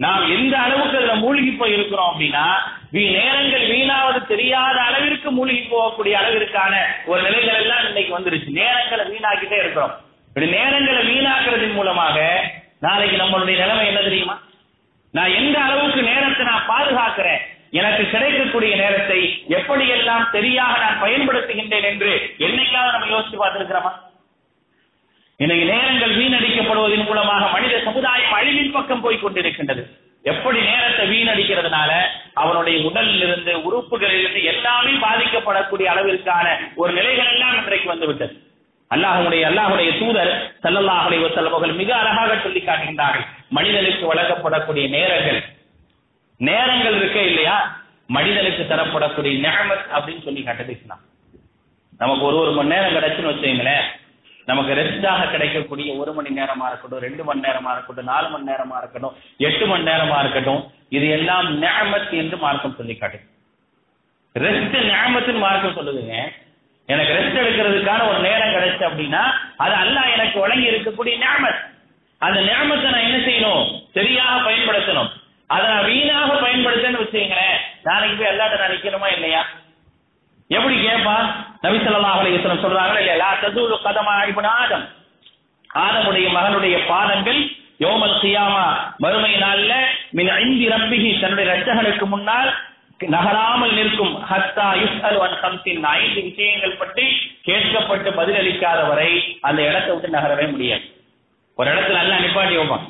[0.00, 2.44] நாம் எந்த அளவுக்கு அதுல மூழ்கி போய் இருக்கிறோம் அப்படின்னா
[2.92, 6.74] வீ நேரங்கள் வீணாவது தெரியாத அளவிற்கு மூழ்கி போகக்கூடிய அளவிற்கான
[7.06, 8.56] ஒரு நிலைகள் எல்லாம் இன்னைக்கு வந்துருச்சு.
[8.60, 9.94] நேரங்களை வீணாக்கிட்டே இருக்கிறோம்.
[10.28, 12.44] இப்படி நேரங்களை வீணாக்குறதன் மூலமாக
[12.80, 14.38] நாளைக்கு நம்மளுடைய நிலைமை என்ன தெரியுமா?
[15.10, 17.40] நான் எந்த அளவுக்கு நேரத்தை நான் பாதுகாக்கிறேன்?
[17.70, 23.92] எனக்கு கிடைக்கக்கூடிய நேரத்தை எப்படியெல்லாம் சரியாக நான் பயன்படுத்துகின்றேன் என்று என்னைக்காவது நம்ம யோசிச்சு பார்த்திருக்கிறோமா?
[25.40, 29.82] இன்னைக்கு நேரங்கள் வீணடிக்கப்படுவதன் மூலமாக மனித சமுதாயம் அழிவின் பக்கம் போய் கொண்டிருக்கின்றது.
[30.22, 31.90] எப்படி நேரத்தை வீணடிக்கிறதுனால
[32.34, 38.34] அவனுடைய உடலில் இருந்து உறுப்புகளில் இருந்து எல்லாமே பாதிக்கப்படக்கூடிய அளவிற்கான ஒரு நிலைகள் எல்லாம் இன்றைக்கு வந்துவிட்டது.
[38.90, 43.26] அல்லாஹுடைய அல்லாஹுடைய தூதர் சல்லல்லாஹுடைய செல்லவர்கள் மிக அழகாக சொல்லி காட்டுகின்றார்கள்.
[43.48, 45.40] மனிதனுக்கு வழங்கப்படக்கூடிய நேரங்கள்.
[46.36, 47.56] நேரங்கள் இருக்கே இல்லையா?
[48.06, 51.00] மனிதனுக்கு தரப்படக்கூடிய நேரம் அப்படின்னு சொல்லி காட்டுது இஸ்லாம்.
[51.98, 53.99] நமக்கு ஒரு ஒரு மணி நேரம் கிடைச்சுன்னு வச்சுங்களேன்
[54.48, 59.16] நமக்கு ரெஸ்டாக கிடைக்கக்கூடிய ஒரு மணி நேரமா இருக்கட்டும் ரெண்டு மணி நேரமா இருக்கட்டும் நாலு மணி நேரமா இருக்கட்டும்
[59.38, 63.18] எட்டு மணி நேரமா இருக்கட்டும் இது எல்லாம் நியமத் என்று மார்க்கம் சொல்லி காட்டு
[64.34, 66.14] ரெஸ்ட் நியமத்துன்னு மார்க்கம் சொல்லுதுங்க.
[66.88, 69.22] எனக்கு ரெஸ்ட் எடுக்கிறதுக்கான ஒரு நேரம் கிடைச்சு அப்படின்னா
[69.56, 71.60] அது அல்லாஹ் எனக்கு வழங்கி இருக்கக்கூடிய நேமத்
[72.20, 73.64] அந்த நேமத்தை நான் என்ன செய்யணும்?
[73.94, 75.10] சரியாக பயன்படுத்தணும்.
[75.50, 79.42] அதை நான் வீணாக பயன்படுத்தேன்னு வச்சுங்களேன் நாளைக்கு போய் எல்லாட்ட நான் நிக்கணுமா இல்லையா?
[80.56, 81.26] எப்படி கேட்பான்
[81.64, 83.30] நபிசல்லா அலையம் சொல்றாங்களா இல்லையா லா
[83.86, 84.86] கதமா இப்னு ஆதம்.
[85.84, 87.40] ஆதமுடைய மகனுடைய பாதங்கள்
[87.82, 88.64] யோமல் சியாமா
[89.02, 89.74] மறுமை நாள்ல
[90.18, 92.50] மின் ஐந்து ரப்பிகி தன்னுடைய ரச்சகனுக்கு முன்னால்
[93.14, 94.14] நகராமல் நிற்கும்.
[94.30, 97.04] ஹத்தா யுஸ்அலு அன் ஹம்சின் ஐந்து விஷயங்கள் பற்றி
[97.46, 99.10] கேட்கப்பட்டு பதிலளிக்காத வரை
[99.48, 100.84] அந்த இடத்தை விட்டு நகரவே முடியாது.
[101.58, 102.84] ஒரு இடத்துல நல்லா நிப்பாட்டி வைப்பான்.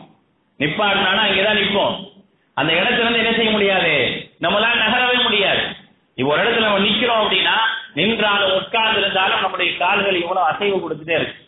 [0.61, 1.94] நிப்பாட்டினானா அங்கேதான் நிற்போம்
[2.57, 3.92] அந்த இடத்துல இருந்து என்ன செய்ய முடியாது?
[4.44, 5.62] நம்மளால நகரவே முடியாது.
[6.20, 7.56] இப்போ ஒரு இடத்துல நம்ம நிக்கிறோம் அப்படின்னா
[7.94, 11.44] நின்றாலும் உட்கார்ந்து இருந்தாலும் நம்முடைய கால்கள் இவ்வளவு அசைவு கொடுத்துட்டே இருக்கு.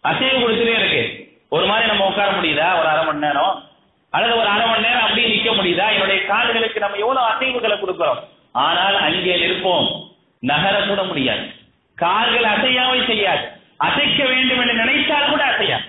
[0.00, 1.28] அசைவு கொடுத்துட்டே இருக்கு.
[1.48, 2.78] ஒரு மாதிரி நம்ம உட்கார முடியுதா?
[2.78, 3.68] ஒரு அரை மணி நேரம்.
[4.10, 5.92] அல்லது ஒரு அரை மணி நேரம் அப்படியே நிக்க முடியுதா?
[5.92, 8.18] என்னுடைய கால்களுக்கு நம்ம எவ்வளவு அசைவுகளை கொடுக்கிறோம்?
[8.52, 10.08] ஆனால் அங்கே நிற்போம்.
[10.40, 11.50] நகர கூட முடியாது.
[11.94, 13.48] கால்கள் அசையாவே செய்யாது.
[13.76, 15.82] அசைக்க வேண்டும் என்று நினைத்தால் கூட அசையாது.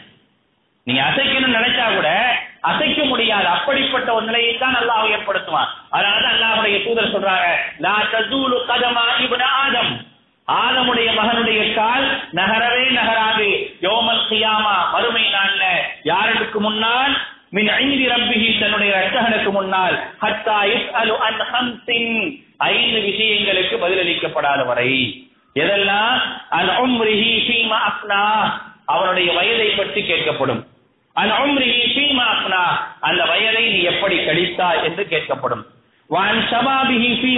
[0.83, 3.47] நீங்க அசைக்கணும்னு நினைச்சா கூட அசைக்க முடியாது.
[3.47, 5.69] அப்படிப்பட்ட ஒரு நிலையை தான் அல்லாஹ் ஏற்படுத்துவான்.
[5.91, 7.47] அதனாலதான் அல்லாஹுடைய தூதர் சொல்றாங்க
[7.79, 9.05] லா தசூலு கதமா
[9.43, 10.09] ஆதம்.
[10.47, 13.77] ஆதமுடைய மகனுடைய கால் நகரவே நகராது.
[13.81, 15.63] யோமல் கியாமா மறுமை நாள்ல
[16.03, 17.17] யாருக்கு முன்னால்?
[17.49, 19.95] மின் ஐந்து ரப்பிகி தன்னுடைய ரத்தகனுக்கு முன்னால்.
[20.21, 22.43] ஹத்தா யுஸ்அலு அன் ஹம்சின்.
[22.57, 24.91] ஐந்து விஷயங்களுக்கு பதிலளிக்கப்படாத வரை.
[25.55, 26.19] எதெல்லாம்?
[26.49, 28.51] அன் உம்ரிஹி ஃபீமா அப்னா
[28.85, 30.70] அவனுடைய வயதை பற்றி கேட்கப்படும்.
[32.99, 35.65] அந்த வயதை நீ எப்படி கழித்தா என்று கேட்கப்படும்.
[36.07, 36.47] வான்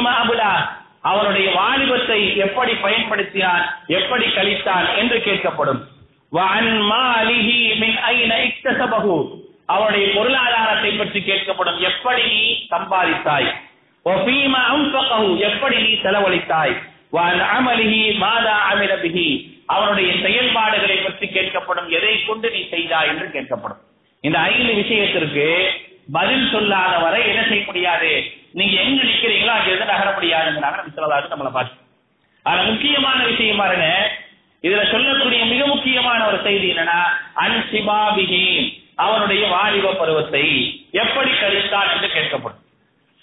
[0.05, 0.69] அபுலா.
[1.01, 5.81] அவனுடைய வாலிபத்தை எப்படி பயன்படுத்தினான் எப்படி கழித்தான் என்று கேட்கப்படும்.
[6.29, 7.97] வான் மாலிஹி மின்
[9.65, 11.79] அவனுடைய பொருளாதாரத்தை பற்றி கேட்கப்படும்.
[11.79, 13.53] எப்படி நீ சம்பாதித்தாய்.
[15.37, 16.77] எப்படி நீ செலவழித்தாய்.
[17.09, 17.39] வான்
[18.17, 18.95] மாதா அமில
[19.65, 23.81] அவனுடைய செயல்பாடுகளை பற்றி கேட்கப்படும் எதை கொண்டு நீ செய்தா என்று கேட்கப்படும்.
[24.21, 25.71] இந்த ஐந்து விஷயத்திற்கு
[26.11, 28.23] பதில் சொல்லாத வரை என்ன செய்ய முடியாது?
[28.51, 31.81] நீங்க எங்க நிக்கிறீங்களோ அங்கிருந்து நகர முடியாதுங்கிறாங்க நம்ம சொல்லலாது நம்மளை பார்த்து.
[32.43, 34.11] ஆனா முக்கியமான விஷயம் பாருங்க.
[34.61, 36.99] இதுல சொல்லக்கூடிய மிக முக்கியமான ஒரு செய்தி என்னன்னா
[37.35, 40.45] அன்சிபாபிகி அவனுடைய வாலிப பருவத்தை
[40.91, 42.61] எப்படி கழித்தான் என்று கேட்கப்படும்.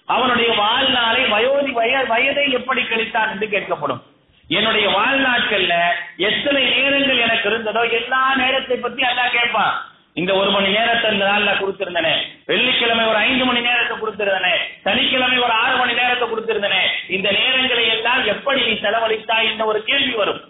[0.04, 4.02] அவனுடைய வாழ்நாளை வயோதி வய வயதை எப்படி கழித்தான் என்று கேட்கப்படும்.
[4.50, 5.74] என்னுடைய வாழ்நாட்கள்ல
[6.16, 9.74] எத்தனை நேரங்கள் எனக்கு இருந்ததோ எல்லா நேரத்தை பத்தி அல்லா கேட்பான்
[10.14, 12.14] இந்த ஒரு மணி நேரத்தை இந்த நாள்ல கொடுத்திருந்தனே.
[12.46, 14.54] வெள்ளிக்கிழமை ஒரு ஐந்து மணி நேரத்தை கொடுத்திருந்தனே.
[14.82, 16.82] சனிக்கிழமை ஒரு ஆறு மணி நேரத்தை கொடுத்திருந்தனே.
[17.08, 20.40] இந்த நேரங்களை எல்லாம் எப்படி நீ செலவழித்தாய் என்ற ஒரு கேள்வி வரும்.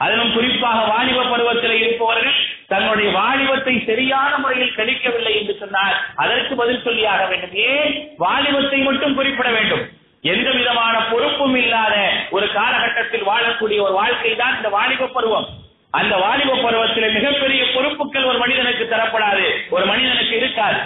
[0.00, 7.28] அதிலும் குறிப்பாக வாலிப பருவத்தில் இருப்பவர்கள் தன்னுடைய வாலிபத்தை சரியான முறையில் கழிக்கவில்லை என்று சொன்னால் அதற்கு பதில் சொல்லியாக
[7.28, 7.54] வேண்டும்.
[7.54, 8.14] ஏன்?
[8.18, 9.84] வாலிபத்தை மட்டும் குறிப்பிட வேண்டும்.
[10.22, 15.46] எந்த விதமான பொறுப்பும் இல்லாத ஒரு காலகட்டத்தில் வாழக்கூடிய ஒரு வாழ்க்கை தான் இந்த வாலிப பருவம்.
[15.90, 19.44] அந்த வாலிப பருவத்தில் மிகப்பெரிய பொறுப்புகள் ஒரு மனிதனுக்கு தரப்படாது.
[19.70, 20.80] ஒரு மனிதனுக்கு இருக்காது.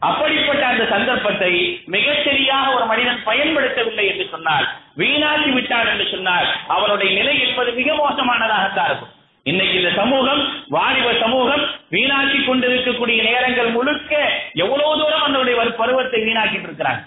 [0.00, 7.48] அப்படிப்பட்ட அந்த சந்தர்ப்பத்தை மிகச்சரியாக ஒரு மனிதன் பயன்படுத்தவில்லை என்று சொன்னால் வீணாக்கி விட்டார் என்று சொன்னால் அவனுடைய நிலை
[7.48, 9.12] என்பது மிக மோசமானதாகத்தான் இருக்கும்.
[9.42, 17.02] இன்னைக்கு இந்த சமூகம் வாலிப சமூகம் வீணாக்கி கொண்டிருக்கக்கூடிய நேரங்கள் முழுக்க எவ்வளவு தூரம் அந்த பருவத்தை வீணாக்கிட்டு இருக்கிறாங்க.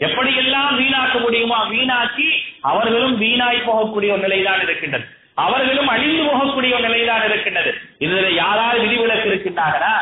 [0.00, 2.28] எப்படியெல்லாம் வீணாக்க முடியுமா வீணாக்கி
[2.60, 5.04] அவர்களும் வீணாய் போகக்கூடிய ஒரு நிலைதான் இருக்கின்றது.
[5.34, 7.74] அவர்களும் அழிந்து போகக்கூடிய ஒரு நிலைதான் இருக்கின்றது.
[7.98, 9.92] இதுல யாராவது விதிவிலக்கு இருக்கின்றார்களா?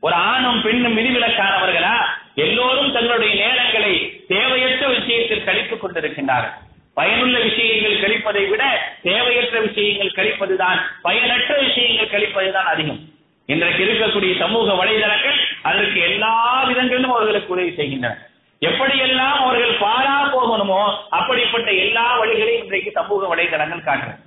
[0.00, 2.04] ஒரு ஆணும் பெண்ணும் விதிவிலக்கானவர்களா?
[2.34, 6.52] எல்லோரும் தங்களுடைய நேரங்களை தேவையற்ற விஷயத்தில் கழித்துக் கொண்டிருக்கின்றார்கள்.
[6.94, 12.98] பயனுள்ள விஷயங்கள் கழிப்பதை விட தேவையற்ற விஷயங்கள் கழிப்பதுதான் பயனற்ற விஷயங்கள் கழிப்பதுதான் அதிகம்.
[13.46, 18.27] இன்றைக்கு இருக்கக்கூடிய சமூக வலைதளங்கள் அதற்கு எல்லா விதங்களிலும் அவர்களுக்கு உதவி செய்கின்றன.
[18.62, 24.20] எப்படியெல்லாம் அவர்கள் பாரா போகணுமோ அப்படிப்பட்ட எல்லா வழிகளையும் இன்றைக்கு சமூக வலைதளங்கள் காட்டுறேன்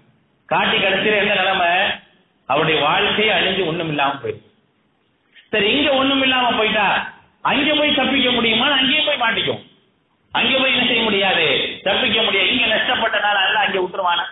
[0.50, 1.72] காட்டி கடைசியில் என்ன நிலைமை?
[2.50, 4.50] அவருடைய வாழ்க்கையை அழிஞ்சு ஒண்ணும் இல்லாம போயிடுச்சு
[5.52, 6.86] சரி இங்க ஒண்ணும் இல்லாம போயிட்டா
[7.44, 8.72] அங்க போய் தப்பிக்க முடியுமா?
[8.72, 9.62] அங்கேயே போய் மாட்டிக்கும்.
[10.34, 11.46] அங்க போய் என்ன செய்ய முடியாது?
[11.84, 12.48] தப்பிக்க முடியாது.
[12.48, 14.26] இங்க நஷ்டப்பட்டனால அல்ல அங்க விட்டுருவானா?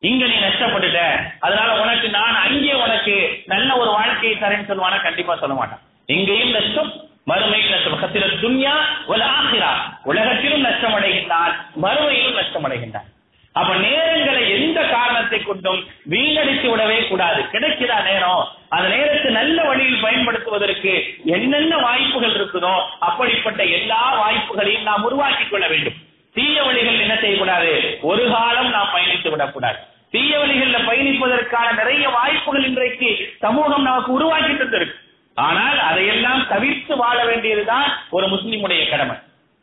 [0.00, 1.00] இங்க நீ நஷ்டப்பட்டுட்ட.
[1.38, 5.02] அதனால உனக்கு நான் அங்கே உனக்கு நல்ல ஒரு வாழ்க்கையை தரேன்னு சொல்லுவானா?
[5.02, 5.80] கண்டிப்பா சொல்ல மாட்டான்.
[6.06, 6.90] இங்கேயும் நஷ்டம்
[7.26, 8.00] மறுமையில் நஷ்டம்.
[8.02, 8.74] கத்திர துன்யா
[9.06, 9.72] ஒரு ஆசிரா
[10.04, 13.08] உலகத்திலும் நஷ்டம் அடைகின்றான் மறுமையிலும் நஷ்டம் அடைகின்றான்
[13.52, 17.40] அப்ப நேரங்களை எந்த காரணத்தை கொண்டும் வீணடித்து விடவே கூடாது.
[17.52, 18.48] கிடைக்கிறா நேரம்?
[18.68, 25.98] அந்த நேரத்தை நல்ல வழியில் பயன்படுத்துவதற்கு என்னென்ன வாய்ப்புகள் இருக்குதோ அப்படிப்பட்ட எல்லா வாய்ப்புகளையும் நாம் உருவாக்கி கொள்ள வேண்டும்.
[26.34, 27.98] தீய வழிகள் என்ன செய்யக்கூடாது?
[28.02, 29.78] ஒரு காலம் நாம் பயணித்து விடக்கூடாது.
[30.10, 34.96] தீய வழிகள்ல பயணிப்பதற்கான நிறைய வாய்ப்புகள் இன்றைக்கு சமூகம் நமக்கு உருவாக்கி தந்திருக்கு.
[35.34, 39.16] ஆனால் அதையெல்லாம் தவிர்த்து வாழ வேண்டியதுதான் ஒரு முஸ்லிமுடைய கடமை.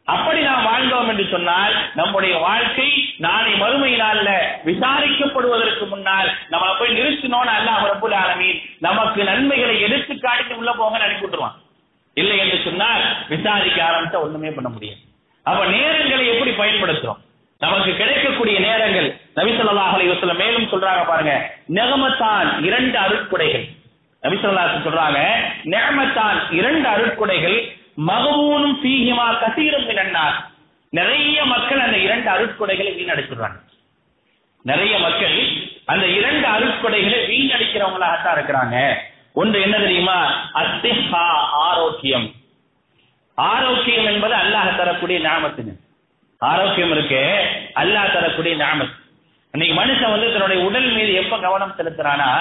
[0.05, 4.29] அப்படி நாம் வாழ்ந்தோம் என்று சொன்னால் நம்முடைய வாழ்க்கை நாளை மறுமை நாள்ல
[4.65, 11.25] விசாரிக்கப்படுவதற்கு முன்னால் நம்ம போய் நிறுத்தினோம் அல்ல ரப்புல் ஆலமீன் நமக்கு நன்மைகளை எடுத்து காட்டி உள்ள போங்க அனுப்பி
[11.25, 11.57] விட்டுருவான்.
[12.13, 14.99] இல்லை என்று சொன்னால் விசாரிக்க ஆரம்பிச்சா ஒண்ணுமே பண்ண முடியாது.
[15.43, 17.19] அப்ப நேரங்களை எப்படி பயன்படுத்துறோம்?
[17.59, 23.67] நமக்கு கிடைக்கக்கூடிய நேரங்கள் நபிசல்லாஹலை மேலும் சொல்றாங்க பாருங்க நெகமத்தான் இரண்டு அருட்குடைகள்.
[24.21, 25.19] நபி சொல்றாங்க
[25.63, 27.57] நேமத்தான் இரண்டு அருட்குடைகள்
[28.07, 30.37] மகமூனும் சீகிமா கசீரும் மினன்னார்.
[30.89, 33.59] நிறைய மக்கள் அந்த இரண்டு அருட்கொடைகளை வீணடிச்சிடுறாங்க.
[34.61, 35.37] நிறைய மக்கள்
[35.85, 38.93] அந்த இரண்டு அருட்கொடைகளை வீணடிக்கிறவங்களாகத்தான் இருக்கிறாங்க.
[39.33, 40.17] ஒன்று என்ன தெரியுமா?
[40.53, 41.25] அத்திஹா
[41.69, 42.27] ஆரோக்கியம்.
[43.35, 45.73] ஆரோக்கியம் என்பது அல்லாஹ் தரக்கூடிய ஞாபகத்துங்க
[46.37, 47.21] ஆரோக்கியம் இருக்கு
[47.75, 48.95] அல்லாஹ் தரக்கூடிய ஞாபகம்
[49.51, 52.31] இன்னைக்கு மனுஷன் வந்து தன்னுடைய உடல் மீது எப்ப கவனம் செலுத்துறானா?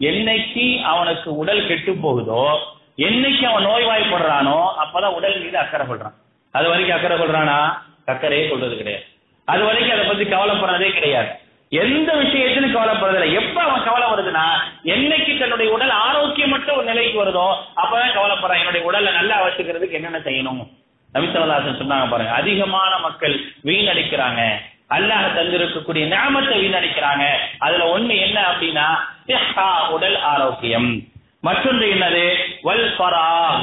[0.00, 2.58] என்னைக்கு அவனுக்கு உடல் கெட்டு போகுதோ
[2.96, 6.14] என்னைக்கு அவன் நோய்வாய்ப்படுறானோ அப்பதான் உடல் மீது அக்கறை கொள்றான்.
[6.50, 7.78] அது வரைக்கும் அக்கறை கொள்றானா?
[8.06, 9.04] அக்கறையே கொள்றது கிடையாது.
[9.44, 11.28] அது வரைக்கும் அதை பத்தி கவலைப்படுறதே கிடையாது.
[11.68, 13.32] எந்த விஷயத்திலும் கவலைப்படுறதில்லை.
[13.32, 14.44] எப்ப அவன் கவலை வருதுன்னா
[14.84, 18.58] என்னைக்கு தன்னுடைய உடல் ஆரோக்கியமற்ற ஒரு நிலைக்கு வருதோ அப்பதான் கவலைப்படுறான்.
[18.58, 20.68] என்னுடைய உடலை நல்லா வச்சுக்கிறதுக்கு என்னென்ன செய்யணும்?
[21.14, 24.54] நபிசல்லாசன் சொன்னாங்க பாருங்க அதிகமான மக்கள் வீணடிக்கிறாங்க.
[24.90, 27.36] அல்லாஹ் தந்திருக்கக்கூடிய நாமத்தை வீணடிக்கிறாங்க.
[27.58, 31.02] அதுல ஒண்ணு என்ன அப்படின்னா உடல் ஆரோக்கியம்.
[31.40, 32.36] மற்றொன்று என்னது?
[32.62, 33.56] வல் பரா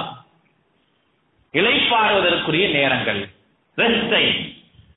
[1.53, 3.29] இழைப்பாடுவதற்குரிய நேரங்கள்.
[3.77, 4.33] ரெஸ்ட் டைம்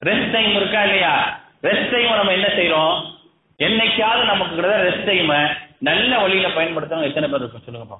[0.04, 1.40] ரெஸ்ட் டைம் இருக்கா இல்லையா?
[1.62, 3.12] ரெஸ்ட் டைம் நம்ம என்ன செய்யறோம்
[3.58, 7.08] என்னைக்காவது நமக்கு ரெஸ்ட் டைம் நல்ல வழியில பயன்படுத்தணும்.
[7.10, 7.98] எத்தனை பேர் இருக்கும் சொல்லுங்க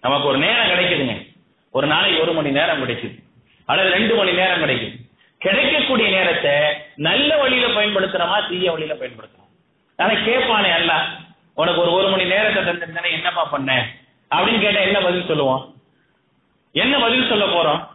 [0.00, 1.34] நமக்கு ஒரு நேரம் கிடைக்குதுங்க.
[1.70, 3.22] ஒரு நாளைக்கு ஒரு மணி நேரம் கிடைக்குது.
[3.64, 5.05] அல்லது ரெண்டு மணி நேரம் கிடைக்குது.
[5.38, 9.50] கிடைக்கக்கூடிய நேரத்தை நல்ல வழியில பயன்படுத்துறோமா தீய வழியில பயன்படுத்துறோம்?
[9.96, 11.04] ஆனா கேட்பானே அல்ல
[11.54, 13.86] உனக்கு ஒரு ஒரு மணி நேரத்தை தந்திருந்தானே என்னப்பா பண்ண?
[14.34, 15.74] அப்படின்னு கேட்டா என்ன பதில் சொல்லுவோம்?
[16.72, 17.86] என்ன பதில் சொல்ல போறோம்?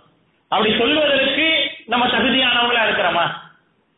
[0.47, 3.32] அப்படி சொல்வதற்கு நம்ம தகுதியானவங்களா இருக்கிறோமா?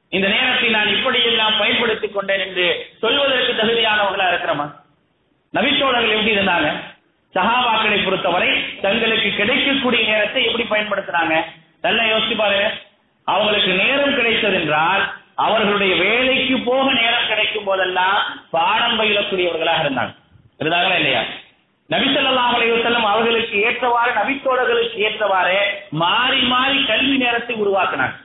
[0.10, 4.82] இந்த நேரத்தை நான் இப்படி எல்லாம் பயன்படுத்திக் கொண்டேன் என்று சொல்வதற்கு தகுதியானவங்களா இருக்கிறோமா?
[5.53, 6.73] நபிச்சோழர்கள் எப்படி இருந்தாங்க?
[7.34, 11.43] சஹாபாக்களை பொறுத்தவரை தங்களுக்கு கிடைக்கக்கூடிய நேரத்தை எப்படி பயன்படுத்துறாங்க?
[11.82, 12.83] நல்லா யோசிச்சு பாருங்க.
[13.24, 18.18] அவங்களுக்கு நேரம் கிடைத்தது என்றால் அவர்களுடைய வேலைக்கு போக நேரம் கிடைக்கும் போதெல்லாம்
[18.50, 20.16] பாடம் பயிலக்கூடியவர்களாக இருந்தாங்க.
[20.60, 21.22] இருந்தாங்களா இல்லையா?
[21.90, 25.58] நபிசல்லாஹ் அலைவசல்லம் அவர்களுக்கு ஏற்றவாறு நபித்தோழர்களுக்கு ஏற்றவாறு
[25.90, 28.16] மாறி மாறி கல்வி நேரத்தை உருவாக்கினாங்க.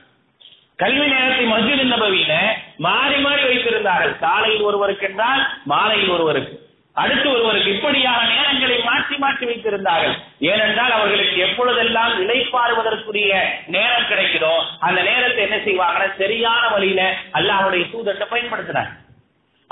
[0.75, 2.33] கல்வி நேரத்தை மஸ்ஜித் நபவியில
[2.77, 4.19] மாறி மாறி வைத்திருந்தார்கள்.
[4.19, 6.68] காலையில் ஒருவருக்கு என்றால் மாலையில் ஒருவருக்கு.
[7.01, 10.15] அடுத்து ஒருவருக்கு இப்படியாக நேரங்களை மாற்றி மாற்றி வைத்திருந்தார்கள்.
[10.51, 13.33] ஏனென்றால் அவர்களுக்கு எப்பொழுதெல்லாம் இலைப்பாறுவதற்குரிய
[13.75, 14.53] நேரம் கிடைக்குதோ
[14.87, 17.03] அந்த நேரத்தை என்ன செய்வாங்கன்னா சரியான வழியில
[17.39, 18.91] அல்லாஹுடைய தூதத்தை பயன்படுத்துறாங்க.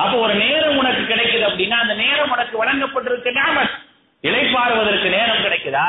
[0.04, 3.76] அப்போ ஒரு நேரம் உனக்கு கிடைக்குது அப்படின்னா அந்த நேரம் உனக்கு வழங்கப்பட்டிருக்க ஞாபகம்
[4.24, 5.88] இலைப்பாறுவதற்கு நேரம் கிடைக்குதா?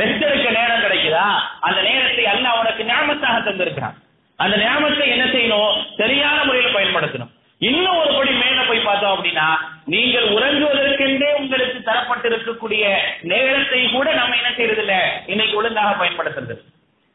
[0.00, 1.26] ரெஸ்ட் எடுக்க நேரம் கிடைக்குதா?
[1.66, 3.96] அந்த நேரத்தை அல்லாஹ் உனக்கு ஞாபகத்தாக தந்திருக்கிறான்.
[4.44, 5.74] அந்த ஞாபகத்தை என்ன செய்யணும்?
[6.00, 7.32] சரியான முறையில் பயன்படுத்தணும்.
[7.68, 9.46] இன்னும் ஒரு படி மேல போய் பார்த்தோம் அப்படின்னா
[9.92, 12.84] நீங்கள் உறங்குவதற்கென்றே உங்களுக்கு தரப்பட்டிருக்கக்கூடிய
[13.30, 14.94] நேரத்தை கூட நம்ம என்ன செய்யறது இல்ல
[15.32, 16.56] இன்னைக்கு ஒழுங்காக பயன்படுத்துறது.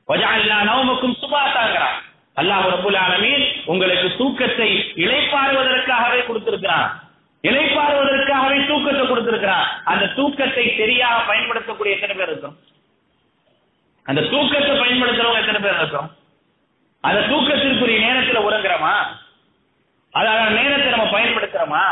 [0.10, 1.98] வஜாலினா நவமுக்கும் சுபாத்தாங்கிறான்
[2.42, 4.70] அல்லாஹ் ரபுல் ஆலமீன் உங்களுக்கு தூக்கத்தை
[5.04, 6.88] இளைப்பாறுவதற்காகவே கொடுத்திருக்கிறான்.
[7.44, 9.68] இளைப்பாறுவதற்காகவே தூக்கத்தை கொடுத்திருக்கிறான்.
[9.92, 12.58] அந்த தூக்கத்தை சரியாக பயன்படுத்தக்கூடிய எத்தனை பேர் இருக்கும்
[14.06, 16.10] அந்த தூக்கத்தை பயன்படுத்துறவங்க எத்தனை பேர் இருக்கும்
[17.04, 18.96] அந்த தூக்கத்திற்குரிய நேரத்துல உறங்குறோமா?
[20.14, 21.84] அதாவது நேரத்தை நம்ம பயன்படுத்துறோமா?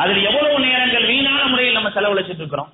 [0.00, 2.72] அதில் எவ்வளவு நேரங்கள் வீணான முறையில் நம்ம செலவழிச்சிட்டு இருக்கிறோம்?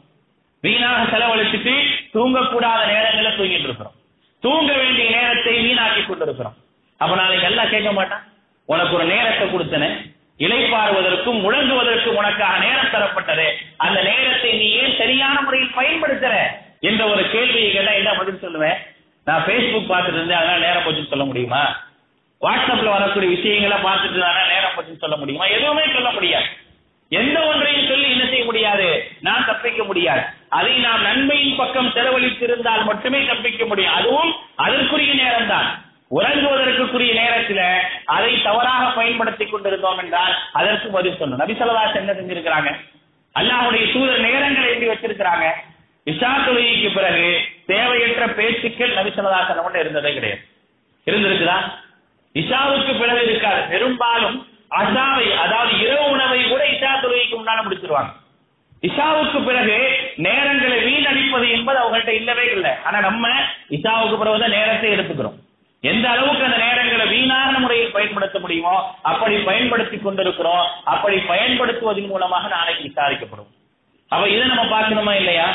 [0.60, 1.72] வீணாக செலவழிச்சிட்டு
[2.14, 3.92] தூங்கக்கூடாத நேரங்களை தூங்கிட்டு இருக்கிறோம்.
[4.40, 6.54] தூங்க வேண்டிய நேரத்தை வீணாக்கி கொண்டிருக்கிறோம்.
[6.96, 8.24] அப்ப நாளைக்கு எல்லாம் கேட்க மாட்டான்.
[8.64, 10.14] உனக்கு ஒரு நேரத்தை கொடுத்தன.
[10.38, 13.46] இலைப்பாறுவதற்கும் முழங்குவதற்கும் உனக்காக நேரம் தரப்பட்டது.
[13.76, 16.34] அந்த நேரத்தை நீ ஏன் சரியான முறையில் பயன்படுத்துற?
[16.80, 18.76] என்ற ஒரு கேள்வியை கேட்டா என்ன பதில் சொல்லுவேன்?
[19.24, 20.36] நான் பேஸ்புக் பார்த்துட்டு இருந்தேன்.
[20.36, 21.64] அதனால நேரம் போச்சுன்னு சொல்ல முடியுமா?
[22.40, 25.44] வாட்ஸ்அப்ல வரக்கூடிய விஷயங்களை பார்த்துட்டு இருந்தா நேரம் போச்சுன்னு சொல்ல முடியுமா?
[25.44, 26.46] எதுவுமே சொல்ல முடியாது.
[27.08, 29.10] எந்த ஒன்றையும் சொல்லி என்ன செய்ய முடியாது?
[29.20, 30.20] நான் தப்பிக்க முடியாது.
[30.48, 33.94] அதை நாம் நன்மையின் பக்கம் செலவழித்திருந்தால் மட்டுமே தப்பிக்க முடியும்.
[33.94, 41.40] அதுவும் அதற்குரிய நேரம் தான் உறங்குவதற்குரிய நேரத்துல அதை தவறாக பயன்படுத்தி கொண்டிருந்தோம் என்றால் அதற்கு பதில் சொல்லணும்.
[41.40, 42.76] நபிசலவாஸ் என்ன செஞ்சிருக்கிறாங்க?
[43.34, 45.50] அல்லாஹுடைய தூதர் நேரங்களை எழுதி வச்சிருக்கிறாங்க.
[46.06, 50.40] இஷா தொழுகைக்கு பிறகு தேவையற்ற பேச்சுக்கள் நபிசல்லாசன் மட்டும் இருந்ததே கிடையாது.
[51.04, 51.56] இருந்திருக்குதா?
[52.34, 53.62] இஷாவுக்கு பிறகு இருக்காது.
[53.70, 58.12] பெரும்பாலும் அசாவை அதாவது இரவு உணவை கூட இஷா தொழுகைக்கு முன்னால முடிச்சிருவாங்க.
[58.82, 59.76] இஷாவுக்கு பிறகு
[60.16, 62.70] நேரங்களை வீணடிப்பது என்பது அவங்கள்ட்ட இல்லவே இல்லை.
[62.84, 63.28] ஆனா நம்ம
[63.70, 65.36] இஷாவுக்கு பிறகுதான் நேரத்தை எடுத்துக்கிறோம்.
[65.80, 70.66] எந்த அளவுக்கு அந்த நேரங்களை வீணான முறையில் பயன்படுத்த முடியுமோ அப்படி பயன்படுத்தி கொண்டிருக்கிறோம்.
[70.84, 73.50] அப்படி பயன்படுத்துவதன் மூலமாக நாளைக்கு விசாரிக்கப்படும்
[74.08, 75.46] அப்ப இதை நம்ம பார்க்கணுமா இல்லையா?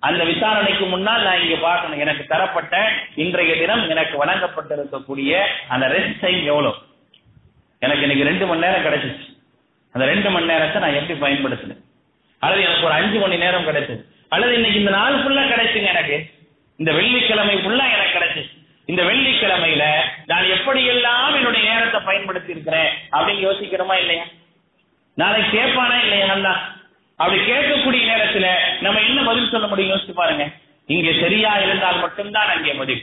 [0.00, 1.98] அந்த விசாரணைக்கு முன்னால் நான் இங்க பார்க்கணும்.
[1.98, 6.76] எனக்கு தரப்பட்ட இன்றைய தினம் எனக்கு வழங்கப்பட்டிருக்கக்கூடிய அந்த ரெஸ்ட் டைம் எவ்வளவு?
[7.84, 9.26] எனக்கு இன்னைக்கு ரெண்டு மணி நேரம் கிடைச்சிச்சு.
[9.94, 11.80] அந்த ரெண்டு மணி நேரத்தை நான் எப்படி பயன்படுத்தினேன்?
[12.38, 16.30] அல்லது எனக்கு ஒரு அஞ்சு மணி நேரம் கிடைச்சது அல்லது இன்னைக்கு இந்த நாள் ஃபுல்லா கிடைச்சுங்க எனக்கு.
[16.76, 18.62] இந்த வெள்ளிக்கிழமை ஃபுல்லா எனக்கு கிடைச்சிச்சு.
[18.86, 19.84] இந்த வெள்ளிக்கிழமையில
[20.26, 24.24] நான் எப்படி எல்லாம் என்னுடைய நேரத்தை பயன்படுத்தி இருக்கிறேன் அப்படின்னு யோசிக்கிறோமா இல்லையா?
[25.14, 26.54] நாளைக்கு கேட்பானா இல்லையா நல்லா?
[27.16, 28.46] அப்படி கேட்கக்கூடிய நேரத்துல
[28.80, 29.96] நம்ம என்ன பதில் சொல்ல முடியும்?
[29.96, 30.44] யோசிச்சு பாருங்க.
[30.86, 33.02] இங்க சரியா இருந்தால் மட்டும்தான் அங்கே பதில்.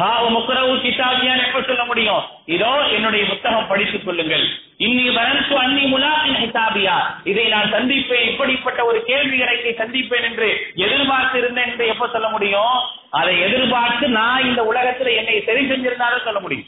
[0.00, 2.22] முக்கரவு கிதாபியான் எப்ப சொல்ல முடியும்?
[2.46, 4.48] இதோ என்னுடைய புத்தகம் படித்துக் கொள்ளுங்கள்.
[4.78, 6.98] இன்னி வரன்சு அன்னி முலாசின் ஹிசாபியா.
[7.24, 8.28] இதை நான் சந்திப்பேன்.
[8.28, 12.80] இப்படிப்பட்ட ஒரு கேள்வி இறக்கை சந்திப்பேன் என்று எதிர்பார்த்து இருந்தேன் என்று எப்ப சொல்ல முடியும்?
[13.10, 16.64] அதை எதிர்பார்த்து நான் இந்த உலகத்துல என்னை சரி செஞ்சிருந்தாலும் சொல்ல முடியும்.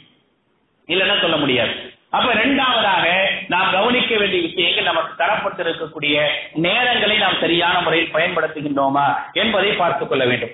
[0.87, 1.93] இல்லைன்னா சொல்ல முடியாது.
[2.09, 6.27] அப்ப இரண்டாவதாக நாம் கவனிக்க வேண்டிய விஷயங்கள் நமக்கு தரப்பட்டிருக்கக்கூடிய
[6.61, 10.49] நேரங்களை நாம் சரியான முறையில் பயன்படுத்துகின்றோமா என்பதை பார்த்துக் கொள்ள வேண்டும்.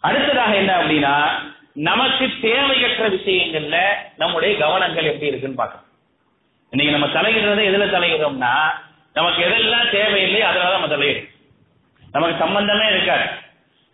[0.00, 1.30] அடுத்ததாக என்ன அப்படின்னா
[1.76, 3.76] நமக்கு தேவையற்ற விஷயங்கள்ல
[4.16, 5.88] நம்முடைய கவனங்கள் எப்படி இருக்குன்னு பார்க்கணும்.
[6.70, 8.52] இன்னைக்கு நம்ம தலையிடுறத எதுல தலையிடுறோம்னா
[9.12, 11.30] நமக்கு எதெல்லாம் தேவையில்லையோ அதனால நம்ம தலையிடும்
[12.12, 13.26] நமக்கு சம்பந்தமே இருக்காது.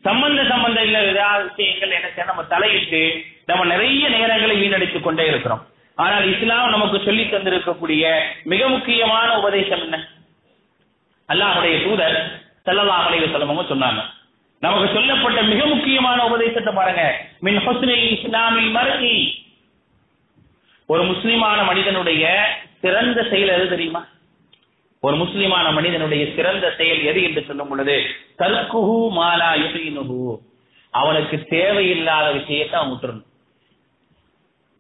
[0.05, 5.67] சம்பந்த சம்பந்தம் இல்ல ஏதாவது விஷயங்கள் என்ன செய்ய நம்ம தலையிட்டு நம்ம நிறைய நேரங்களை வீணடித்துக் கொண்டே இருக்கிறோம்.
[5.95, 8.05] ஆனால் இஸ்லாம் நமக்கு சொல்லி தந்திருக்கக்கூடிய
[8.45, 9.99] மிக முக்கியமான உபதேசம் என்ன?
[11.29, 12.17] அல்லாஹுடைய தூதர்
[12.67, 14.01] செல்லல்லாஹ் அலைஹி சொன்னாங்க.
[14.61, 17.27] நமக்கு சொல்லப்பட்ட மிக முக்கியமான உபதேசத்தை பாருங்க.
[17.41, 19.33] மின் ஹுஸ்னில் இஸ்லாமில் மர்இ.
[20.87, 24.07] ஒரு முஸ்லிமான மனிதனுடைய சிறந்த செயல் எது தெரியுமா?
[25.01, 28.05] ஒரு முஸ்லிமான மனிதனுடைய சிறந்த செயல் எது என்று சொல்லும் பொழுது
[28.39, 30.39] தற்குஹு மாலா யுசைனுஹு
[30.91, 33.27] அவனுக்கு தேவையில்லாத விஷயத்தை அவன் விட்டுறணும்.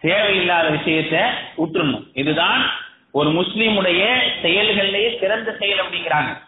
[0.01, 1.21] தேவையில்லாத விஷயத்தை
[1.57, 2.07] விட்டுறணும்.
[2.13, 2.71] இதுதான்
[3.11, 6.39] ஒரு முஸ்லீமுடைய செயல்களிலேயே சிறந்த செயல் அப்படிங்கிறாங்க.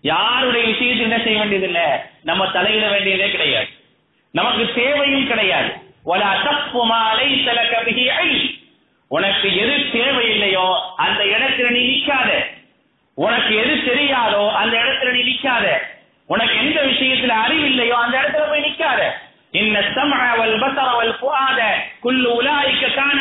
[0.00, 2.14] யாருடைய விஷயத்தை என்ன செய்ய வேண்டியதில்லை?
[2.26, 3.68] நம்ம தலையிட வேண்டியதே கிடையாது.
[4.34, 5.70] நமக்கு தேவையும் கிடையாது.
[6.04, 7.28] வல அசப்புமாலை
[9.10, 12.30] உனக்கு எது தேவையில்லையோ அந்த இடத்துல நீ நிக்காத.
[13.14, 15.66] உனக்கு எது தெரியாதோ அந்த இடத்துல நீ நிக்காத.
[16.26, 19.00] உனக்கு எந்த விஷயத்துல அறிவில்லையோ அந்த இடத்துல போய் நிக்காத.
[19.50, 21.60] இந்த சமஅ வல் பஸர
[22.00, 23.18] குல்லு உலாயிக கான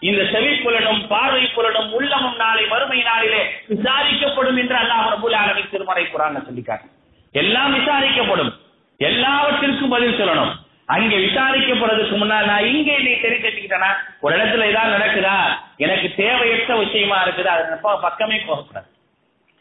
[0.00, 6.42] இந்த செவிப்புலனும் பார்வை புலனும் உள்ளமும் நாளை மறுமை நாளிலே விசாரிக்கப்படும் என்று அல்லாஹ் ரபுல் ஆலமீன் திருமறை குர்ஆன்ல
[6.48, 6.88] சொல்லிக்காட்டு
[7.32, 8.52] எல்லாம் விசாரிக்கப்படும்.
[8.96, 10.52] எல்லாவற்றிற்கும் பதில் சொல்லணும்.
[10.86, 13.86] அங்கே விசாரிக்கப்படுறதுக்கு முன்னால் நான் இங்கே நீ தெரிஞ்சுக்கிட்டேனா?
[14.20, 15.36] ஒரு இடத்துல ஏதாவது நடக்குதா?
[15.76, 17.44] எனக்கு தேவையற்ற விஷயமா இருக்குது.
[17.44, 18.86] அது பக்கமே போகக்கூடாது.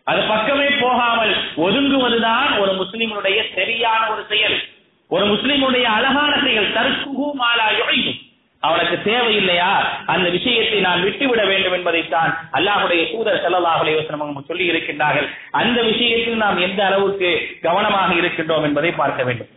[0.03, 4.63] அது பக்கமே போகாமல் ஒதுங்குவதுதான் ஒரு முஸ்லிமுடைய சரியான ஒரு செயல்.
[5.07, 6.73] ஒரு முஸ்லிமுடைய அழகான செயல்.
[6.73, 8.19] தற்குகு மாலா யுழையும்
[8.61, 9.71] அவனுக்கு தேவையில்லையா?
[10.05, 15.27] அந்த விஷயத்தை நான் விட்டுவிட வேண்டும் என்பதைத்தான் அல்லாஹுடைய தூதர் ஸல்லல்லாஹு அலைஹி சொல்லி இருக்கின்றார்கள்.
[15.51, 19.51] அந்த விஷயத்தில் நாம் எந்த அளவுக்கு கவனமாக இருக்கின்றோம் என்பதை பார்க்க வேண்டும்.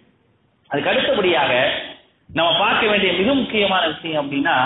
[0.70, 1.52] அதுக்கு அடுத்தபடியாக
[2.34, 4.56] நம்ம பார்க்க வேண்டிய மிக முக்கியமான விஷயம் அப்படின்னா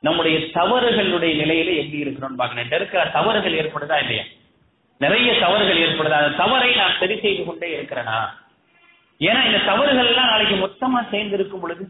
[0.00, 2.64] நம்முடைய தவறுகளுடைய நிலையில எப்படி இருக்கிறோம்னு பார்க்கணும்.
[2.64, 4.24] இந்த இருக்கிற தவறுகள் ஏற்படுதா இல்லையா?
[5.00, 6.16] நிறைய தவறுகள் ஏற்படுதா?
[6.22, 8.18] அந்த தவறை நான் சரி செய்து கொண்டே இருக்கிறேனா?
[9.20, 11.84] ஏன்னா இந்த தவறுகள் எல்லாம் நாளைக்கு மொத்தமா சேர்ந்து இருக்கும் பொழுது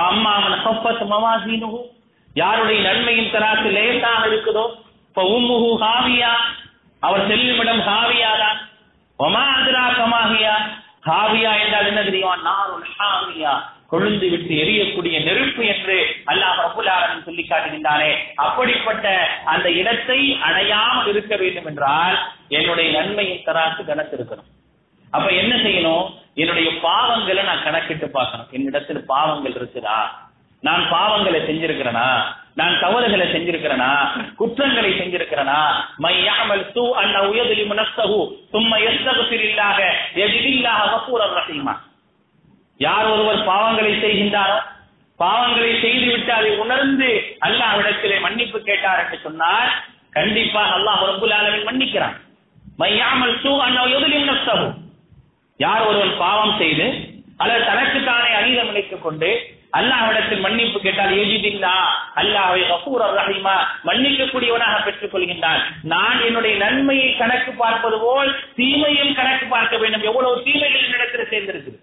[0.00, 1.92] அம்மாமன் சொப்பத் மவாசீனுகு
[2.34, 4.74] யாருடைய நன்மையின் தராசு லேசாக இருக்குதோ?
[5.08, 6.32] இப்ப உம்முகு ஹாவியா.
[7.00, 8.58] அவர் செல்லுமிடம் ஹாவியா தான்.
[9.18, 10.54] ஒமா அதிரா கமாகியா
[11.06, 12.36] ஹாவியா என்றால் என்ன தெரியுமா?
[12.36, 13.72] நாருல் ஹாவியா.
[13.90, 18.16] கொழுந்து விட்டு எரியக்கூடிய நெருப்பு என்று அல்லாஹ் ரபுல் சொல்லி காட்டுகின்றானே.
[18.34, 24.50] அப்படிப்பட்ட அந்த இடத்தை அடையாமல் இருக்க வேண்டும் என்றால் என்னுடைய நன்மையின் தராசு கணத்திருக்கணும்
[25.10, 26.22] அப்ப என்ன செய்யணும்?
[26.34, 28.48] என்னுடைய பாவங்களை நான் கணக்கிட்டு பார்க்கணும்.
[28.50, 29.98] என்னிடத்தில் பாவங்கள் இருக்குதா?
[30.62, 32.08] நான் பாவங்களை செஞ்சிருக்கிறேனா?
[32.54, 33.90] நான் தவறுகளை செஞ்சிருக்கிறேனா?
[34.36, 35.58] குற்றங்களை செஞ்சிருக்கிறேனா?
[35.98, 38.20] மையாமல் சூ அண்ணா உயதலி முனஸ்தகு
[38.52, 39.78] சும்மா எஸ்தகுசில்லாக
[40.14, 41.74] எதிரில்லாக வசூரர் ரஹீமா.
[42.80, 44.58] யார் ஒருவர் பாவங்களை செய்கின்றாரோ
[45.20, 47.10] பாவங்களை செய்துவிட்டு அதை உணர்ந்து
[47.46, 49.70] அல்லாஹ்விடத்திலே மன்னிப்பு கேட்டார் என்று சொன்னால்
[50.10, 52.16] கண்டிப்பாக அல்லாஹ் ரபுல் ஆலமின் மன்னிக்கிறான்.
[52.78, 54.66] மையாமல் சூ அண்ணா எதிரில் நஸ்தகு
[55.60, 56.86] யார் ஒருவன் பாவம் செய்து
[57.36, 59.28] அல்லது தனக்கு தானே அநீதம் இணைத்துக் கொண்டு
[59.78, 61.76] அல்லாஹ்விடத்தில் மன்னிப்பு கேட்டால் எஜிதில்லா
[62.20, 63.54] அல்லாஹை கபூர் ரஹீமா
[63.88, 65.62] மன்னிக்கக்கூடியவனாக பெற்றுக் கொள்கின்றான்.
[65.82, 70.02] நான் என்னுடைய நன்மையை கணக்கு பார்ப்பது போல் தீமையும் கணக்கு பார்க்க வேண்டும்.
[70.02, 71.78] எவ்வளவு தீமைகள் என்னிடத்தில் சேர்ந்திருக்குது?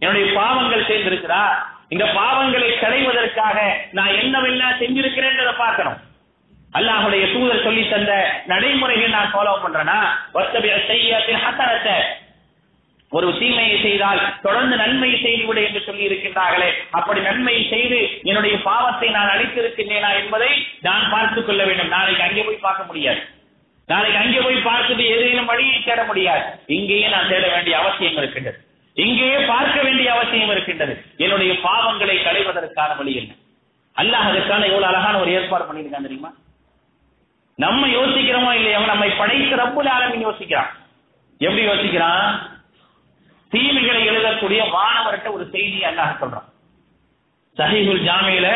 [0.00, 1.42] என்னுடைய பாவங்கள் சேர்ந்திருக்கிறா
[1.88, 3.58] இந்த பாவங்களை களைவதற்காக
[3.92, 6.00] நான் என்னவெல்லாம் செஞ்சிருக்கிறேன்றதை பார்க்கணும்.
[6.78, 8.12] அல்லாஹுடைய தூதர் சொல்லி தந்த
[8.46, 9.98] நடைமுறைகள் நான் ஃபாலோ பண்றேன்னா
[10.34, 11.44] வஸ்தபிய செய்யத்தின்
[13.12, 16.70] ஒரு தீமையை செய்தால் தொடர்ந்து நன்மையை செய்துவிடு என்று சொல்லி இருக்கின்றார்களே.
[16.90, 20.48] அப்படி நன்மையை செய்து என்னுடைய பாவத்தை நான் அழித்திருக்கின்றேனா என்பதை
[20.80, 21.88] நான் பார்த்துக் கொள்ள வேண்டும்.
[21.88, 23.20] நாளைக்கு அங்கே போய் பார்க்க முடியாது.
[23.86, 26.42] நாளைக்கு அங்கே போய் பார்த்துட்டு ஏதேனும் வழியை தேட முடியாது.
[26.66, 28.58] இங்கேயே நான் தேட வேண்டிய அவசியம் இருக்கின்றது.
[28.94, 31.02] இங்கேயே பார்க்க வேண்டிய அவசியம் இருக்கின்றது.
[31.16, 33.32] என்னுடைய பாவங்களை களைவதற்கான வழி என்ன?
[33.96, 36.32] அல்லாஹ் அதற்கான எவ்வளவு அழகான ஒரு ஏற்பாடு பண்ணியிருக்கான் தெரியுமா?
[37.56, 38.78] நம்ம யோசிக்கிறோமோ இல்லையோ?
[38.78, 40.70] நம்மை படைத்த ரப்புல ஆலமின் யோசிக்கிறான்.
[41.38, 42.51] எப்படி யோசிக்கிறான்?
[43.52, 46.48] தீமைகளை எழுதக்கூடிய மாணவர்கிட்ட ஒரு செய்தி அல்லாஹ் சொல்றான்.
[47.56, 48.48] சஹீஹுல் ஜாமியில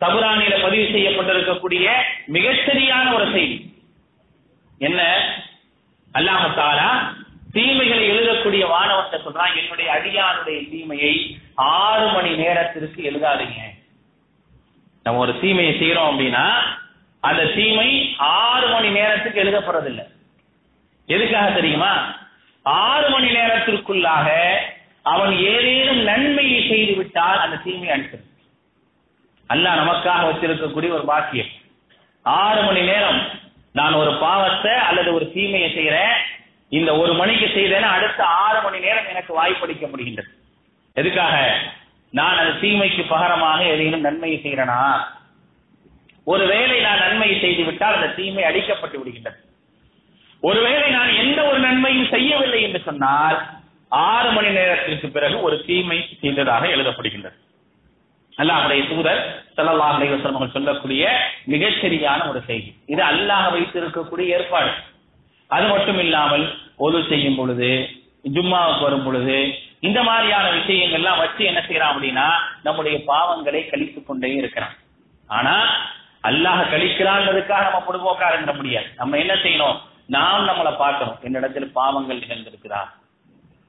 [0.00, 1.90] தபுரானில பதிவு செய்யப்பட்டிருக்கக்கூடிய
[2.32, 3.58] மிகச்சரியான ஒரு செய்தி.
[4.78, 5.00] என்ன?
[6.14, 6.88] அல்லாஹதாரா
[7.52, 13.60] தீமைகளை எழுதக்கூடிய மாணவர்கிட்ட சொல்றான் என்னுடைய அடியானுடைய தீமையை ஆறு மணி நேரத்திற்கு எழுதாதீங்க.
[15.02, 16.46] நம்ம ஒரு தீமையை செய்யறோம் அப்படின்னா
[17.20, 20.06] அந்த தீமை ஆறு மணி நேரத்துக்கு எழுதப்படுறதில்லை.
[21.06, 22.20] எதுக்காக தெரியுமா?
[22.62, 24.54] ஆறு மணி நேரத்திற்குள்ளாக
[25.02, 28.28] அவன் ஏதேனும் நன்மையை செய்து விட்டால் அந்த தீமை அனுப்பிடும்.
[29.48, 31.46] அல்லாஹ் நமக்காக வச்சிருக்கக்கூடிய ஒரு பாக்கியம்.
[32.22, 33.28] ஆறு மணி நேரம்
[33.72, 36.14] நான் ஒரு பாவத்தை அல்லது ஒரு தீமையை செய்யறேன்
[36.68, 40.30] இந்த ஒரு மணிக்கு செய்தேன்னா அடுத்த ஆறு மணி நேரம் எனக்கு வாய்ப்பளிக்க முடிகின்றது.
[40.94, 41.58] எதுக்காக?
[42.10, 45.04] நான் அந்த தீமைக்கு பகரமாக ஏதேனும் நன்மையை செய்யறேனா
[46.24, 49.51] ஒருவேளை நான் நன்மையை செய்து விட்டால் அந்த தீமை அடிக்கப்பட்டு விடுகின்றது.
[50.42, 53.38] ஒருவேளை நான் எந்த ஒரு நன்மையும் செய்யவில்லை என்று சொன்னால்
[53.88, 57.38] ஆறு மணி நேரத்திற்கு பிறகு ஒரு தீமை செய்ததாக எழுதப்படுகின்றது.
[58.38, 59.20] அல்லாஹுடைய தூதர்
[59.56, 61.02] ஸல்லல்லாஹு அலைஹி அவர்கள் சொல்லக்கூடிய
[61.48, 62.70] மிகச்சரியான ஒரு செய்தி.
[62.86, 64.70] இது அல்லாஹ் வைத்திருக்கக்கூடிய ஏற்பாடு.
[65.46, 66.44] அது மட்டும் இல்லாமல்
[66.76, 67.88] ஒது செய்யும் பொழுது
[68.32, 72.26] ஜும்மாவுக்கு வரும் பொழுது இந்த மாதிரியான விஷயங்கள்லாம் வச்சு என்ன செய்யறான் அப்படின்னா
[72.62, 74.74] நம்முடைய பாவங்களை கழித்துக் கொண்டே இருக்கிறான்.
[75.26, 75.54] ஆனா
[76.22, 78.86] அல்லாஹ் கழிக்கிறான்றதுக்காக நம்ம பொதுபோக்காக இருக்க முடியாது.
[78.96, 79.78] நம்ம என்ன செய்யணும்?
[80.06, 81.18] நாம் நம்மளை பார்க்கணும்.
[81.22, 82.82] என்னிடத்தில் பாவங்கள் நிகழ்ந்திருக்கிறா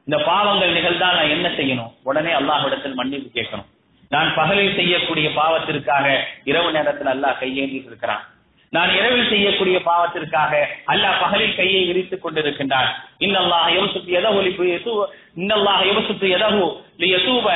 [0.07, 1.91] இந்த பாவங்கள் நிகழ்ந்தா நான் என்ன செய்யணும்?
[2.03, 3.69] உடனே அல்லாஹ்விடத்தில் மன்னிப்பு கேட்கணும்.
[4.09, 8.23] நான் பகலில் செய்யக்கூடிய பாவத்திற்காக இரவு நேரத்தில் அல்லாஹ் கையேந்திட்டு இருக்கிறான்.
[8.69, 12.89] நான் இரவில் செய்யக்கூடிய பாவத்திற்காக அல்லாஹ் பகலில் கையை விரித்துக் கொண்டிருக்கின்றான்.
[13.19, 17.47] இன்னல்லாஹ் யோசித்து எதஹு லிபு இன்னல்லாஹ் யோசித்து எதஹு லியதூப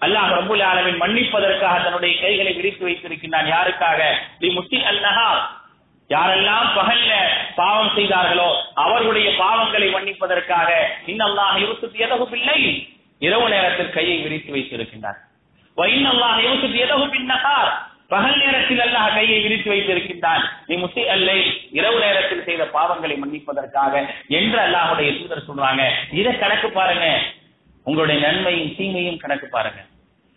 [0.00, 3.50] அல்லாஹ் ரபுல் ஆலமின் மன்னிப்பதற்காக தன்னுடைய கைகளை விரித்து வைத்திருக்கின்றான்.
[3.54, 4.00] யாருக்காக?
[4.40, 5.61] லி முட்டி அல்லஹா
[6.12, 7.12] யாரெல்லாம் பகல்ல
[7.60, 8.48] பாவம் செய்தார்களோ
[8.84, 10.70] அவர்களுடைய பாவங்களை மன்னிப்பதற்காக
[11.12, 12.58] இன்னல்லாஹ் இருபத்தி எதகு பிள்ளை
[13.26, 15.18] இரவு நேரத்தில் கையை விரித்து வைத்திருக்கின்றார்.
[15.76, 17.70] இன்னல்லாஹ் இருபத்தி எதகு பின்னகார்
[18.12, 20.42] பகல் நேரத்தில் அல்லாஹ் கையை விரித்து வைத்திருக்கின்றான்.
[20.66, 21.38] நீ முசி அல்லை
[21.78, 23.92] இரவு நேரத்தில் செய்த பாவங்களை மன்னிப்பதற்காக
[24.40, 25.84] என்று அல்லாஹுடைய தூதர் சொல்றாங்க.
[26.20, 27.06] இதை கணக்கு பாருங்க.
[27.86, 29.80] உங்களுடைய நன்மையும் தீமையும் கணக்கு பாருங்க.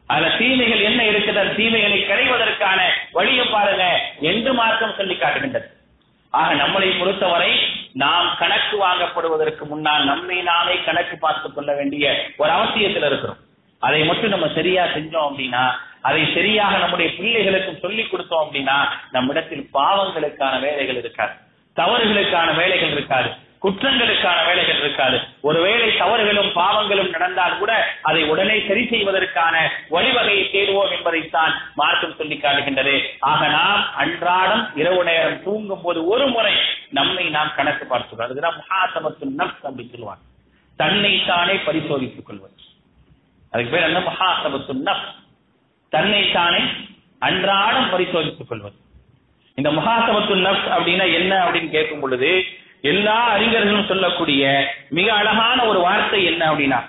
[0.07, 2.81] அதுல தீமைகள் என்ன இருக்குது அந்த தீமைகளை களைவதற்கான
[3.11, 5.65] வழியை பாருங்க என்று மார்க்கம் சொல்லி காட்டுகின்றது.
[6.29, 7.59] ஆக நம்மளை பொறுத்தவரை
[7.93, 13.37] நாம் கணக்கு வாங்கப்படுவதற்கு முன்னால் நம்மை நாமே கணக்கு பார்த்துக் கொள்ள வேண்டிய ஒரு அவசியத்தில் இருக்கிறோம்.
[13.79, 20.59] அதை மட்டும் நம்ம சரியா செஞ்சோம் அப்படின்னா அதை சரியாக நம்முடைய பிள்ளைகளுக்கும் சொல்லிக் கொடுத்தோம் அப்படின்னா நம்மிடத்தில் பாவங்களுக்கான
[20.59, 21.31] வேலைகள் இருக்காது.
[21.75, 23.29] தவறுகளுக்கான வேலைகள் இருக்காது.
[23.65, 25.19] குற்றங்களுக்கான வேலைகள் இருக்காது.
[25.41, 33.01] ஒருவேளை தவறுகளும் பாவங்களும் நடந்தால் கூட அதை உடனே சரி செய்வதற்கான வழிவகையை தேடுவோம் என்பதைத்தான் மார்க்கம் சொல்லி காட்டுகின்றது.
[33.19, 36.53] ஆக நாம் அன்றாடம் இரவு நேரம் தூங்கும் போது ஒரு முறை
[36.89, 40.21] நம்மை நாம் கணக்கு பார்த்துக்கிறோம் அதுதான் மகாசமத்து நப்ஸ் அப்படின்னு சொல்லுவாங்க.
[40.77, 42.53] தன்னைத்தானே பரிசோதித்துக் கொள்வது.
[43.51, 43.99] அதுக்கு பேர் என்ன?
[43.99, 45.13] மகாசபத்து நப்ஸ்
[45.89, 46.59] தன்னைத்தானே
[47.19, 48.75] அன்றாடம் பரிசோதித்துக் கொள்வது.
[49.55, 52.43] இந்த மகாசபத்து நப்ஸ் அப்படின்னா என்ன அப்படின்னு கேட்கும் பொழுது
[52.85, 56.79] எல்லா அறிஞர்களும் சொல்லக்கூடிய மிக அழகான ஒரு வார்த்தை என்ன அப்படின்னா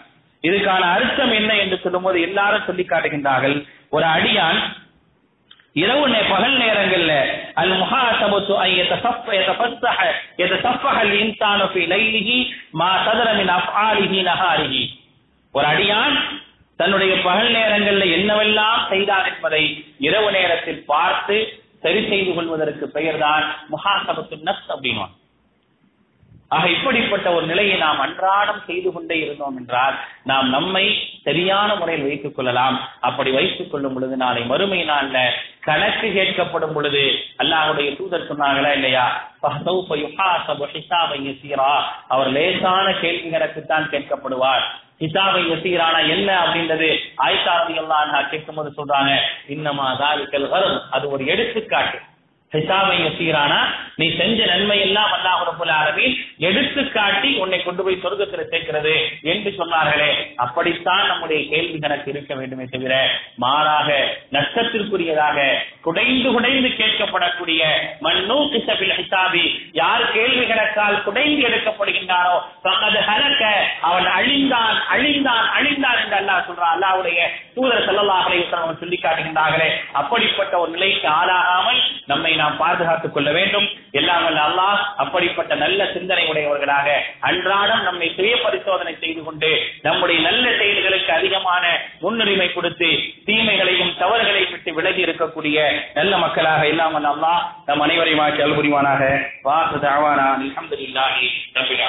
[0.43, 3.67] இதுக்கான அர்த்தம் என்ன என்று சொல்லும்போது எல்லாரும் சொல்லி காட்டுகின்றார்கள்.
[3.91, 4.59] ஒரு அடியான்
[5.73, 7.13] இரவு பகல் நேரங்கள்ல
[7.55, 9.27] அல் முஹாசபத்து ஐ யதஃபஃப
[12.71, 13.29] மா சதர
[15.55, 16.17] ஒரு அடியான்
[16.77, 19.63] தன்னுடைய பகல் நேரங்கள்ல என்னவெல்லாம் செய்தார் என்பதை
[19.99, 21.37] இரவு நேரத்தில் பார்த்து
[21.83, 25.17] சரி செய்து கொள்வதற்கு பெயர்தான் முஹாசபத்து நஃப்ஸ் அப்படின்வாங்க
[26.49, 30.85] ஆக இப்படிப்பட்ட ஒரு நிலையை நாம் அன்றாடம் செய்து கொண்டே இருந்தோம் என்றால் நாம் நம்மை
[31.23, 32.89] சரியான முறையில் வைத்துக் கொள்ளலாம்.
[33.01, 35.29] அப்படி வைத்துக் கொள்ளும் பொழுது நாளை மறுமை நாள்ல
[35.61, 39.07] கணக்கு கேட்கப்படும் பொழுது அல்லாஹுடைய தூதர் சொன்னாங்களா இல்லையா?
[42.09, 44.65] அவர் லேசான கேள்வி கணக்குத்தான் கேட்கப்படுவார்.
[44.99, 46.29] கிதாபை எசீரானா என்ன?
[46.43, 46.89] அப்படின்றது
[47.19, 49.19] ஆயிஷா ரவி அல்லா கேட்கும் போது சொல்றாங்க.
[49.49, 51.99] இன்னமா தாலிக்கல் அது ஒரு எடுத்துக்காட்டு.
[52.53, 53.61] ஹிசாபை யசீரானா
[53.97, 58.93] நீ செஞ்ச நன்மை எல்லாம் அல்லாஹ் ரபுல் ஆலமீன் எடுத்து காட்டி உன்னை கொண்டு போய் சொர்க்கத்தில் சேர்க்கிறது
[59.25, 60.09] என்று சொன்னார்களே.
[60.37, 62.95] அப்படித்தான் நம்முடைய கேள்வி கணக்கு இருக்க வேண்டுமே தவிர
[63.39, 63.89] மாறாக
[64.37, 65.39] நஷ்டத்திற்குரியதாக
[65.83, 67.63] குடைந்து குடைந்து கேட்கப்படக்கூடிய
[68.01, 72.37] மண்ணூ கிசபில் ஹிசாபி யார் கேள்வி கணக்கால் குடைந்து எடுக்கப்படுகின்றாரோ
[72.87, 73.43] அது ஹலக்க
[73.83, 77.21] அவன் அழிந்தான் அழிந்தான் அழிந்தான் என்று அல்லாஹ் சொல்றான் அல்லாவுடைய
[77.57, 78.41] தூதர் செல்லல்லாஹலை
[78.81, 83.67] சொல்லி காட்டுகின்றார்களே அப்படிப்பட்ட ஒரு நிலைக்கு ஆளாகாமல் நம்மை நாம் பாதுகாத்துக் கொள்ள வேண்டும்.
[83.93, 86.89] எல்லாம் வல்ல அல்லாஹ் அப்படிப்பட்ட நல்ல சிந்தனை உடையவர்களாக
[87.29, 89.51] அன்றாடம் நம்மை சுய பரிசோதனை செய்து கொண்டு
[89.83, 91.65] நம்முடைய நல்ல செயல்களுக்கு அதிகமான
[92.03, 92.91] முன்னுரிமை கொடுத்து
[93.29, 95.59] தீமைகளையும் தவறுகளை விட்டு விலகி இருக்கக்கூடிய
[95.95, 99.03] நல்ல மக்களாக எல்லாம் வல்ல அல்லாஹ் நம் அனைவரையும் ஆட்சி அல்புரிவானாக
[99.43, 101.85] வாசு தாவானா அலமதுல்லாஹி ரப்பில்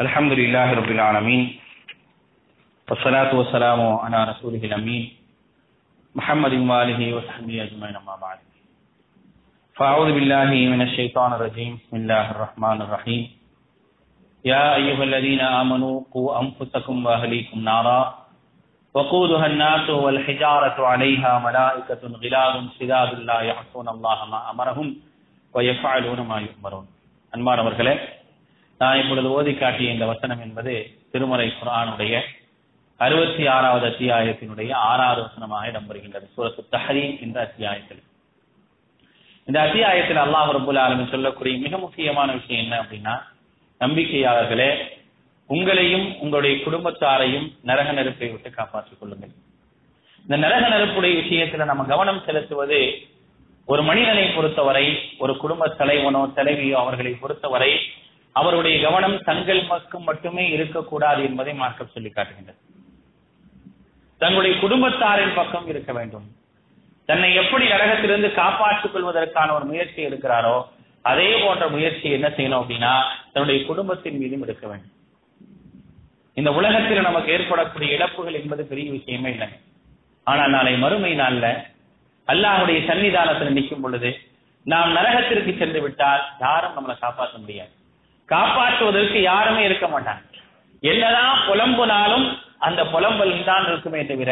[0.00, 1.44] الحمد لله رب العالمين
[2.88, 5.04] والصلاة والسلام على رسوله الأمين
[6.14, 8.38] محمد وآله وصحبه أجمعين أما بعد
[9.76, 13.22] فأعوذ بالله من الشيطان الرجيم بسم الله الرحمن الرحيم
[14.44, 18.00] يا أيها الذين آمنوا قوا أنفسكم وأهليكم نارا
[18.94, 24.96] وقودها الناس والحجارة عليها ملائكة غلاظ شداد لا يعصون الله ما أمرهم
[25.54, 26.86] ويفعلون ما يؤمرون
[27.34, 27.94] அன்பானவர்களே
[28.81, 30.73] நான் இப்பொழுது ஓதி காட்டிய இந்த வசனம் என்பது
[31.11, 32.13] திருமறை குரானுடைய
[32.97, 36.25] அறுபத்தி ஆறாவது அத்தியாயத்தினுடைய ஆறாவது வசனமாக இடம்பெறுகின்றது.
[36.35, 38.01] சூரத்து தஹரீம் என்ற அத்தியாயத்தில்.
[39.47, 43.15] இந்த அத்தியாயத்தில் அல்லாஹ் ரபுல் ஆலமின் சொல்லக்கூடிய மிக முக்கியமான விஷயம் என்ன அப்படின்னா
[43.81, 44.71] நம்பிக்கையாளர்களே
[45.49, 49.33] உங்களையும் உங்களுடைய குடும்பத்தாரையும் நரக நெருப்பை விட்டு காப்பாற்றிக் கொள்ளுங்கள்.
[50.23, 52.81] இந்த நரக நெருப்புடைய விஷயத்துல நம்ம கவனம் செலுத்துவது
[53.71, 54.85] ஒரு மனிதனை பொறுத்தவரை
[55.23, 57.73] ஒரு குடும்ப தலைவனோ தலைவியோ அவர்களை பொறுத்தவரை
[58.31, 62.59] அவருடைய கவனம் தங்கள் பக்கம் மட்டுமே இருக்கக்கூடாது என்பதை மார்க்கம் சொல்லி காட்டுகின்றது.
[64.17, 66.27] தங்களுடைய குடும்பத்தாரின் பக்கம் இருக்க வேண்டும்.
[67.05, 70.65] தன்னை எப்படி நரகத்திலிருந்து காப்பாற்றிக் கொள்வதற்கான ஒரு முயற்சி எடுக்கிறாரோ
[71.01, 72.93] அதே போன்ற முயற்சி என்ன செய்யணும் அப்படின்னா
[73.33, 74.95] தன்னுடைய குடும்பத்தின் மீதும் எடுக்க வேண்டும்.
[76.33, 79.47] இந்த உலகத்தில் நமக்கு ஏற்படக்கூடிய இழப்புகள் என்பது பெரிய விஷயமே இல்லை.
[80.23, 81.47] ஆனால் நாளை மறுமை நாள்ல
[82.27, 84.09] அல்லாஹுடைய சன்னிதானத்தில் நிற்கும் பொழுது
[84.65, 87.73] நாம் நரகத்திற்கு சென்று விட்டால் யாரும் நம்மளை காப்பாற்ற முடியாது.
[88.33, 90.21] காப்பாற்றுவதற்கு யாருமே இருக்க மாட்டாங்க.
[90.91, 92.25] என்னதான் புலம்புனாலும்
[92.67, 94.31] அந்த புலம்பல் தான் இருக்குமே தவிர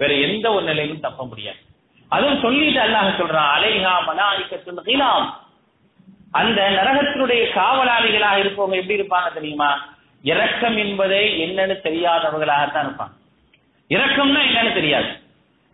[0.00, 1.60] வேற எந்த ஒரு நிலையிலும் தப்ப முடியாது.
[2.08, 4.82] அதுவும் சொல்லிட்டு அல்லாஹ் சொல்றான் அலைஹா மலாய்க்கத்துல்
[6.40, 9.70] அந்த நரகத்தினுடைய காவலாளிகளாக இருப்பவங்க எப்படி இருப்பாங்க தெரியுமா?
[10.22, 13.14] இரக்கம் என்பதை என்னன்னு தெரியாதவர்களாகத்தான் இருப்பாங்க.
[13.94, 15.10] இரக்கம்னா என்னன்னு தெரியாது.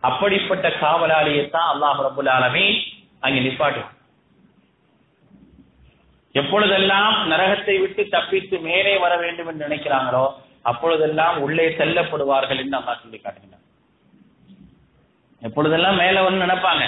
[0.03, 2.65] அப்படிப்பட்ட காவலாளியை தான் அல்லாஹ் ரபுல் ஆலமே
[3.19, 3.93] அங்கே நிப்பாட்டுவான்.
[6.37, 10.25] எப்பொழுதெல்லாம் நரகத்தை விட்டு தப்பித்து மேலே வர வேண்டும் என்று நினைக்கிறாங்களோ
[10.65, 13.63] அப்பொழுதெல்லாம் உள்ளே செல்லப்படுவார்கள் என்று அம்மா சொல்லி காட்டுகிறார்
[15.41, 16.83] எப்பொழுதெல்லாம் மேல வந்து நினைப்பாங்க.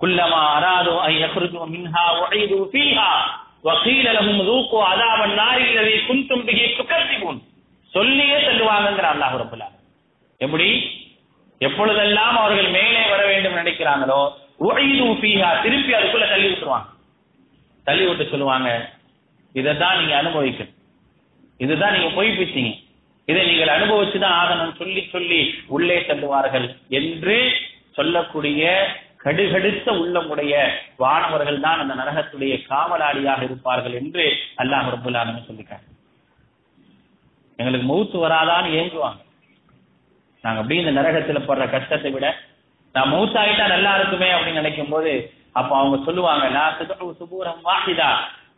[0.00, 1.28] குல்லமா அராதோ ஐயோ
[1.72, 3.10] மின்ஹா உழைது ஃபீஹா.
[3.64, 7.38] வக்கீல லகும் ரூக்கோ அதாவன் நாரி இலவை குந்தும் பிகி துக்கத்திபூன்
[7.92, 9.68] சொல்லியே செல்லுவாங்கிற அல்லாஹ் ரபுல்லா
[10.40, 10.68] எப்படி?
[11.60, 14.20] எப்பொழுதெல்லாம் அவர்கள் மேலே வர வேண்டும் நினைக்கிறாங்களோ
[14.60, 16.88] உழைது ஃபீஹா திருப்பி அதுக்குள்ள தள்ளி விட்டுருவாங்க.
[17.86, 18.68] தள்ளி விட்டு சொல்லுவாங்க.
[19.54, 20.76] இதை தான் நீங்க அனுபவிக்கணும்.
[21.60, 22.70] இதுதான் நீங்க பொய் பேசிங்க
[23.28, 26.66] இதை நீங்கள் அனுபவிச்சுதான் ஆகணும் சொல்லி சொல்லி உள்ளே தள்ளுவார்கள்
[26.98, 27.36] என்று
[27.98, 28.62] சொல்லக்கூடிய
[29.24, 30.54] கடுகடுத்த உள்ளமுடைய
[31.02, 34.24] வானவர்கள் தான் அந்த நரகத்துடைய காவலாளியாக இருப்பார்கள் என்று
[34.62, 35.86] அல்லாஹ் ரபுல் ஆலமீன் சொல்லிக்காங்க
[37.58, 39.20] எங்களுக்கு மௌத்து வராதான்னு ஏங்குவாங்க.
[40.44, 42.26] நாங்க அப்படியே இந்த நரகத்துல படுற கஷ்டத்தை விட
[42.94, 45.12] நான் மௌத்தாயிட்டா நல்லா இருக்குமே அப்படின்னு நினைக்கும் போது
[45.52, 48.10] அப்ப அவங்க சொல்லுவாங்க லா துதஉ சுபூரம் வாஹிதா.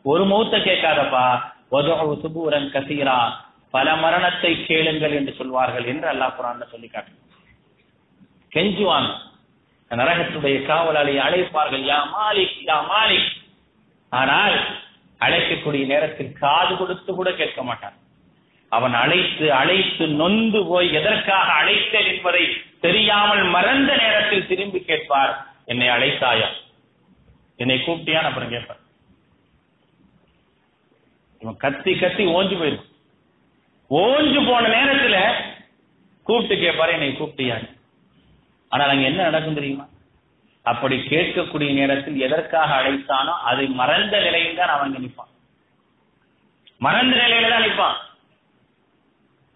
[0.03, 1.41] ஒரு மௌத்த கேட்காதப்பா.
[1.73, 3.33] வதுஉ சுபூரன் கசீரா.
[3.71, 7.13] பல மரணத்தை கேளுங்கள் என்று சொல்வார்கள் என்று அல்லாஹ் குரான் சொல்லி காட்டு
[8.55, 9.11] கெஞ்சுவாங்க.
[9.91, 13.31] நரகத்துடைய காவலாளி அழைப்பார்கள் யா மாலிக் யா மாலிக்.
[14.09, 14.57] ஆனால்
[15.21, 17.93] அழைக்கக்கூடிய நேரத்தில் காது கொடுத்து கூட கேட்க மாட்டான்.
[18.69, 25.47] அவன் அழைத்து அழைத்து நொந்து போய் எதற்காக அழைத்தேன் என்பதை தெரியாமல் மறந்த நேரத்தில் திரும்பி கேட்பார்.
[25.65, 26.49] என்னை அழைத்தாயா?
[27.59, 28.81] என்னை கூப்பிட்டியான்னு அப்புறம் கேட்பேன்.
[31.43, 32.91] இவன் கத்தி கத்தி ஓஞ்சு போயிருக்கும்
[33.91, 35.17] ஓஞ்சு போன நேரத்துல
[36.27, 37.69] கூப்பிட்டு கேட்பாரு என்னை கூப்பிட்டியான்னு
[38.73, 39.85] ஆனால் அங்க என்ன நடக்கும் தெரியுமா?
[40.65, 45.31] அப்படி கேட்கக்கூடிய நேரத்தில் எதற்காக அழைத்தானோ அதை மறந்த நிலையில் தான் அவன் நினைப்பான்
[46.81, 47.99] மறந்த நிலையில தான் நினைப்பான்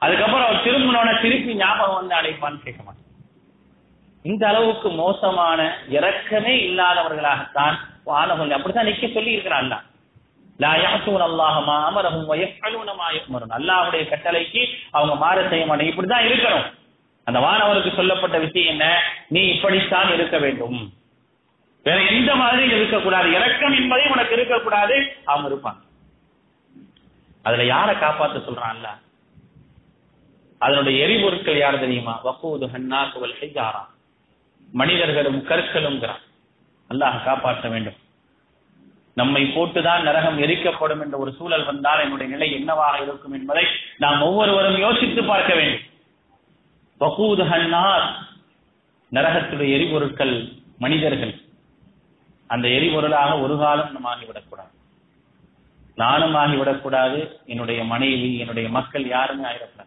[0.03, 3.05] அதுக்கப்புறம் அவன் திரும்பினோட திருப்பி ஞாபகம் வந்து அழைப்பான்னு கேட்க மாட்டான்.
[4.23, 7.75] இந்த அளவுக்கு மோசமான இறக்கமே இல்லாதவர்களாகத்தான்
[8.07, 9.83] வானவங்க அப்படித்தான் நிக்க சொல்லி இருக்கிறான்
[10.57, 15.79] லா அல்லாஹமா அமரஹும் வயஃபலூன மா கட்டளைக்கு அவங்க மாற செய்ய மாட்டாங்க.
[15.79, 16.75] இப்படிதான் இருக்கணும்.
[17.25, 19.03] அந்த வானவருக்கு சொல்லப்பட்ட விஷயம் என்ன?
[19.29, 20.93] நீ இப்படித்தான் இருக்க வேண்டும்.
[21.83, 23.33] வேற எந்த மாதிரி இருக்கக்கூடாது.
[23.33, 25.17] இறக்கம் என்பதை உனக்கு இருக்கக்கூடாது.
[25.25, 25.81] அவங்க இருப்பாங்க.
[27.43, 28.87] அதுல யார காப்பாத்த சொல்றான்ல?
[30.59, 32.21] அதனுடைய எரிபொருட்கள் யார் தெரியுமா?
[32.25, 33.97] வக்கூது ஹன்னா குவல்
[34.73, 36.09] மனிதர்களும் கற்களும்
[36.91, 37.95] அல்லாஹ் காப்பாற்ற வேண்டும்.
[39.15, 43.65] நம்மை போட்டுதான் நரகம் எரிக்கப்படும் என்ற ஒரு சூழல் வந்தால் என்னுடைய நிலை என்னவாக இருக்கும் என்பதை
[43.99, 45.87] நாம் ஒவ்வொருவரும் யோசித்து பார்க்க வேண்டும்.
[49.13, 51.41] நரகத்துடைய எரிபொருட்கள் மனிதர்கள்.
[52.47, 54.71] அந்த எரிபொருளாக ஒரு காலம் நம்ம ஆகிவிடக்கூடாது.
[55.95, 57.45] நானும் ஆகிவிடக்கூடாது.
[57.47, 59.87] என்னுடைய மனைவி என்னுடைய மக்கள் யாருமே ஆகிடக்கூடாது.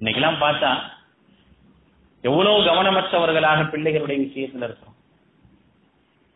[0.00, 0.78] இன்னைக்கெல்லாம் பார்த்தா
[2.24, 4.96] எவ்வளவு கவனமற்றவர்களாக பிள்ளைகளுடைய விஷயத்தில் இருக்கிறோம்?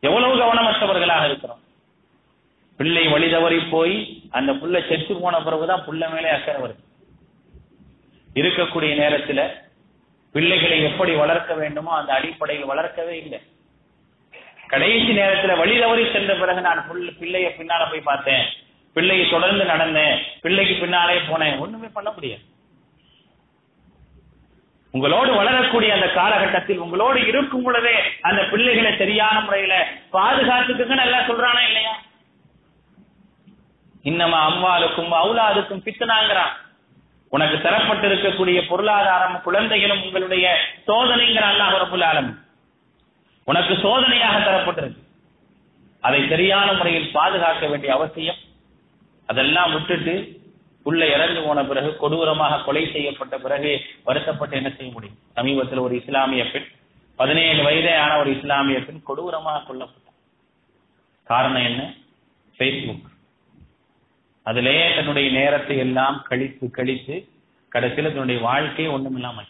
[0.01, 1.61] எவ்வளவு கவனமற்றவர்களாக இருக்கிறோம்?
[2.77, 6.85] பிள்ளை வழி தவறி போய் அந்த புள்ள செத்து போன பிறகுதான் புள்ள மேலே அக்கறை வருது.
[8.35, 9.53] இருக்கக்கூடிய நேரத்துல
[10.33, 13.41] பிள்ளைகளை எப்படி வளர்க்க வேண்டுமோ அந்த அடிப்படையில் வளர்க்கவே இல்லை.
[14.67, 18.45] கடைசி நேரத்துல வழி தவறி சென்ற பிறகு நான் பிள்ளைய பின்னால போய் பார்த்தேன்.
[18.95, 20.19] பிள்ளையை தொடர்ந்து நடந்தேன்.
[20.41, 21.59] பிள்ளைக்கு பின்னாலே போனேன்.
[21.59, 22.43] ஒண்ணுமே பண்ண முடியாது.
[24.91, 31.95] உங்களோடு வளரக்கூடிய அந்த காலகட்டத்தில் உங்களோடு இருக்கும் பொழுதே அந்த பிள்ளைகளை சரியான முறையில பாதுகாத்துக்குங்க நல்லா சொல்றானா இல்லையா?
[34.05, 36.55] இன்னமா அம்மாளுக்கும் அவுலாதுக்கும் பித்தனாங்கிறான்.
[37.29, 42.39] உனக்கு தரப்பட்டு இருக்கக்கூடிய பொருளாதாரம் குழந்தைகளும் உங்களுடைய சோதனைங்கிற அல்லாஹ் ரபுல் ஆலம்.
[43.45, 45.03] உனக்கு சோதனையாக தரப்பட்டிருக்கு.
[46.01, 48.37] அதை சரியான முறையில் பாதுகாக்க வேண்டிய அவசியம்.
[49.27, 50.15] அதெல்லாம் விட்டுட்டு
[50.83, 55.19] உள்ள இறந்து போன பிறகு கொடூரமாக கொலை செய்யப்பட்ட பிறகு வருத்தப்பட்டு என்ன செய்ய முடியும்?
[55.33, 56.65] சமீபத்தில் ஒரு இஸ்லாமிய பெண்
[57.17, 60.19] பதினேழு வயதே ஆன ஒரு இஸ்லாமிய பெண் கொடூரமாக கொல்லப்பட்டார்.
[61.25, 61.95] காரணம் என்ன?
[62.59, 63.07] பேஸ்புக்
[64.43, 67.29] அதிலே தன்னுடைய நேரத்தை எல்லாம் கழித்து கழித்து
[67.69, 69.47] கடைசியில் தன்னுடைய வாழ்க்கையை ஒண்ணுமில்லாம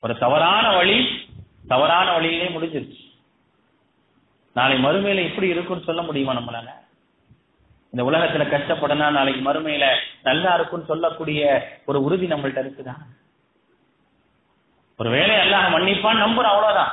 [0.00, 1.28] ஒரு தவறான வழி
[1.68, 3.14] தவறான வழியிலே முடிஞ்சிருச்சு.
[4.54, 6.68] நாளை மறுமையில இப்படி இருக்கும்னு சொல்ல முடியுமா நம்மளால?
[7.92, 9.86] இந்த உலகத்துல கஷ்டப்படனா நாளைக்கு மறுமையில
[10.22, 11.40] நல்லா இருக்கும்னு சொல்லக்கூடிய
[11.84, 13.02] ஒரு உறுதி நம்மள்ட்ட இருக்குதான்
[14.98, 16.92] ஒரு வேலை அல்லாஹ் மன்னிப்பான் நம்புறோம் அவ்வளவுதான்.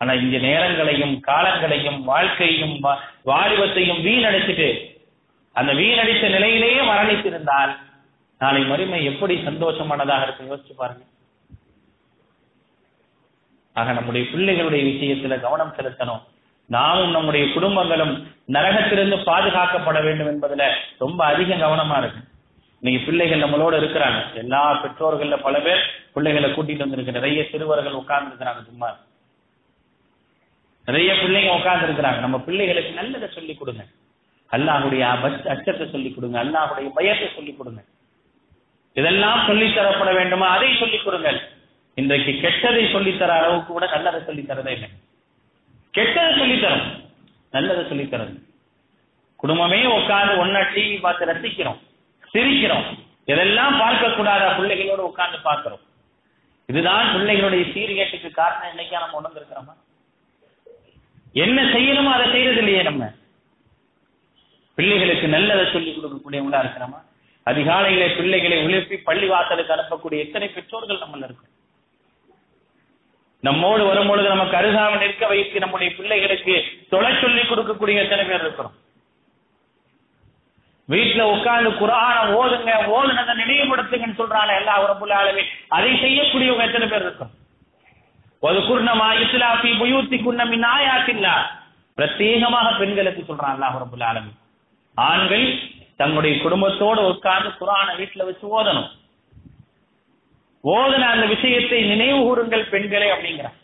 [0.00, 2.74] ஆனா இந்த நேரங்களையும் காலங்களையும் வாழ்க்கையும்
[3.22, 4.68] வாலிபத்தையும் வீணடிச்சுட்டு
[5.52, 7.72] அந்த வீணடித்த நிலையிலேயே மரணித்திருந்தால்
[8.40, 10.50] நாளை மறுமை எப்படி சந்தோஷமானதாக இருக்கும்?
[10.50, 11.04] யோசிச்சு பாருங்க.
[13.76, 16.22] ஆக நம்முடைய பிள்ளைகளுடைய விஷயத்துல கவனம் செலுத்தணும்.
[16.66, 22.20] நாமும் நம்முடைய குடும்பங்களும் நரகத்திலிருந்து பாதுகாக்கப்பட வேண்டும் என்பதுல ரொம்ப அதிக கவனமா இருக்கு.
[22.80, 24.34] இன்னைக்கு பிள்ளைகள் நம்மளோட இருக்கிறாங்க.
[24.34, 27.12] எல்லா பெற்றோர்கள்ல பல பேர் பிள்ளைகளை கூட்டிட்டு வந்திருக்கு.
[27.12, 28.96] நிறைய சிறுவர்கள் உட்கார்ந்து இருக்கிறாங்க சும்மா.
[30.84, 32.18] நிறைய பிள்ளைங்க உட்கார்ந்து இருக்கிறாங்க.
[32.18, 33.84] நம்ம பிள்ளைகளுக்கு நல்லதை சொல்லி கொடுங்க.
[34.52, 35.00] அல்லாஹுடைய
[35.48, 36.44] அச்சத்தை சொல்லி கொடுங்க.
[36.44, 37.82] அல்லாஹுடைய பயத்தை சொல்லி கொடுங்க.
[38.94, 40.48] இதெல்லாம் சொல்லித் தரப்பட வேண்டுமா?
[40.48, 41.40] அதை சொல்லிக் கொடுங்கள்.
[41.94, 44.88] இன்றைக்கு கெட்டதை சொல்லித்தர அளவுக்கு கூட நல்லதை சொல்லித் தரதே இல்லை.
[45.96, 46.86] கெட்டதை சொல்லித்தரும்
[47.50, 48.34] நல்லதை சொல்லித்தரும்
[49.36, 51.78] குடும்பமே உட்கார்ந்து ஒன்னா டிவி பார்த்து ரசிக்கிறோம்.
[52.32, 52.86] சிரிக்கிறோம்.
[53.24, 55.82] இதெல்லாம் பார்க்க கூடாதா பிள்ளைகளோட உட்கார்ந்து பார்க்கிறோம்.
[56.68, 58.70] இதுதான் பிள்ளைகளுடைய சீர்கேட்டுக்கு காரணம்.
[58.72, 59.74] இன்னைக்கா நம்ம உணர்ந்திருக்கிறோமா
[61.44, 63.12] என்ன செய்யணுமோ அதை செய்யறது இல்லையே நம்ம.
[64.74, 67.00] பிள்ளைகளுக்கு நல்லதை சொல்லிக் கொடுக்கக்கூடியவங்களா இருக்கிறோமா?
[67.46, 71.54] அதிகாலையிலே பிள்ளைகளை உழுப்பி பள்ளி வாசலுக்கு அனுப்பக்கூடிய எத்தனை பெற்றோர்கள் நம்மள இருக்கிறோம்
[73.42, 76.54] நம்மோடு வரும்பொழுது நமக்கு அருகாமல் நிற்க வைத்து நம்முடைய பிள்ளைகளுக்கு
[76.92, 78.74] தொலை சொல்லி கொடுக்கக்கூடிய எத்தனை பேர் இருக்கிறோம்?
[80.88, 85.18] வீட்டுல உட்கார்ந்து குரான ஓதுங்க ஓதுனதை நினைவுபடுத்துங்கன்னு சொல்றாங்க எல்லா உறப்புல
[85.76, 87.32] அதை செய்யக்கூடியவங்க எத்தனை பேர் இருக்கும்
[88.42, 91.34] ஒரு குர்ணமா இஸ்லாபி புயூத்தி குன்னமின் ஆயாத்தில்லா.
[91.98, 94.06] பிரத்யேகமாக பெண்களுக்கு சொல்றான் அல்லாஹ் ரபுல்
[94.96, 95.46] ஆண்கள்
[96.00, 98.88] தங்களுடைய குடும்பத்தோடு உட்கார்ந்து குரான வீட்டுல வச்சு ஓதணும்.
[100.74, 103.56] ஓதுன அந்த விஷயத்தை நினைவு கூறுங்கள் பெண்களே அப்படிங்கிறார்.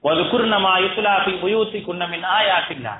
[0.00, 2.94] ஒரு குர்ணமா இஸ்லாஃபி புயூத்தி குன்னமின் ஆயாத்தில்லா.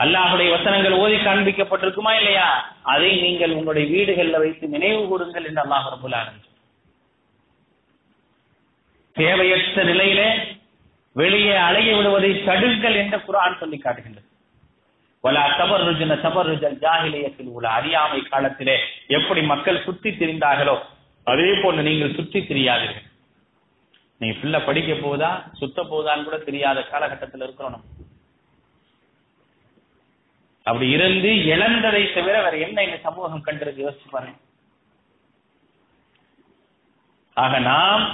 [0.00, 2.48] அல்லாஹுடைய வசனங்கள் ஓதி காண்பிக்கப்பட்டிருக்குமா இல்லையா?
[2.82, 6.16] அதை நீங்கள் உங்களுடைய வீடுகளில் வைத்து நினைவு கூறுங்கள் என்று அல்லாஹ் ரபுல்
[9.16, 10.28] தேவையற்ற நிலையிலே
[11.12, 14.28] வெளியே அலைய விடுவதை தடுங்கள் என்று குரான் சொல்லி காட்டுகின்றது.
[15.24, 15.84] வலா தபர்
[16.24, 18.76] தபர்ருஜல் ஜாகிலியத்தில் உள்ள அறியாமை காலத்திலே
[19.06, 20.76] எப்படி மக்கள் சுத்தி திரிந்தார்களோ
[21.30, 23.06] அதே போன்று நீங்கள் சுற்றி தெரியாதீர்கள்.
[24.22, 27.84] நீ பிள்ளை படிக்க போதா சுத்த போதான்னு கூட தெரியாத காலகட்டத்தில் இருக்கிறோம்
[30.66, 33.84] அப்படி இருந்து இழந்ததை தவிர வேற என்ன இந்த சமூகம் கண்டிருக்கு?
[33.86, 34.38] யோசிச்சு பாருங்க.
[37.34, 38.06] ஆக நாம்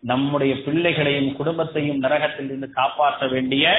[0.00, 3.74] நம்முடைய பிள்ளைகளையும் குடும்பத்தையும் நரகத்தில் இருந்து காப்பாற்ற வேண்டிய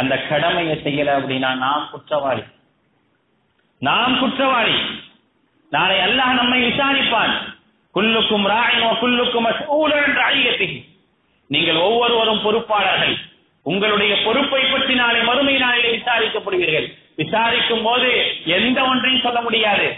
[0.00, 2.44] அந்த கடமையை செய்யல அப்படின்னா நாம் குற்றவாளி.
[3.78, 4.76] நாம் குற்றவாளி.
[5.70, 7.36] நாளை அல்லாஹ் நம்மை விசாரிப்பான்.
[7.98, 9.46] குல்லுக்கும் ராயினோ குல்லுக்கும்
[10.06, 10.96] என்ற ஐயத்திகி
[11.46, 13.14] நீங்கள் ஒவ்வொருவரும் பொறுப்பாளர்கள்.
[13.62, 16.86] உங்களுடைய பொறுப்பை பற்றி நாளை மறுமை நாளிலே விசாரிக்கப்படுவீர்கள்.
[17.16, 19.96] விசாரிக்கும் போது எந்த ஒன்றையும் சொல்ல முடியாது.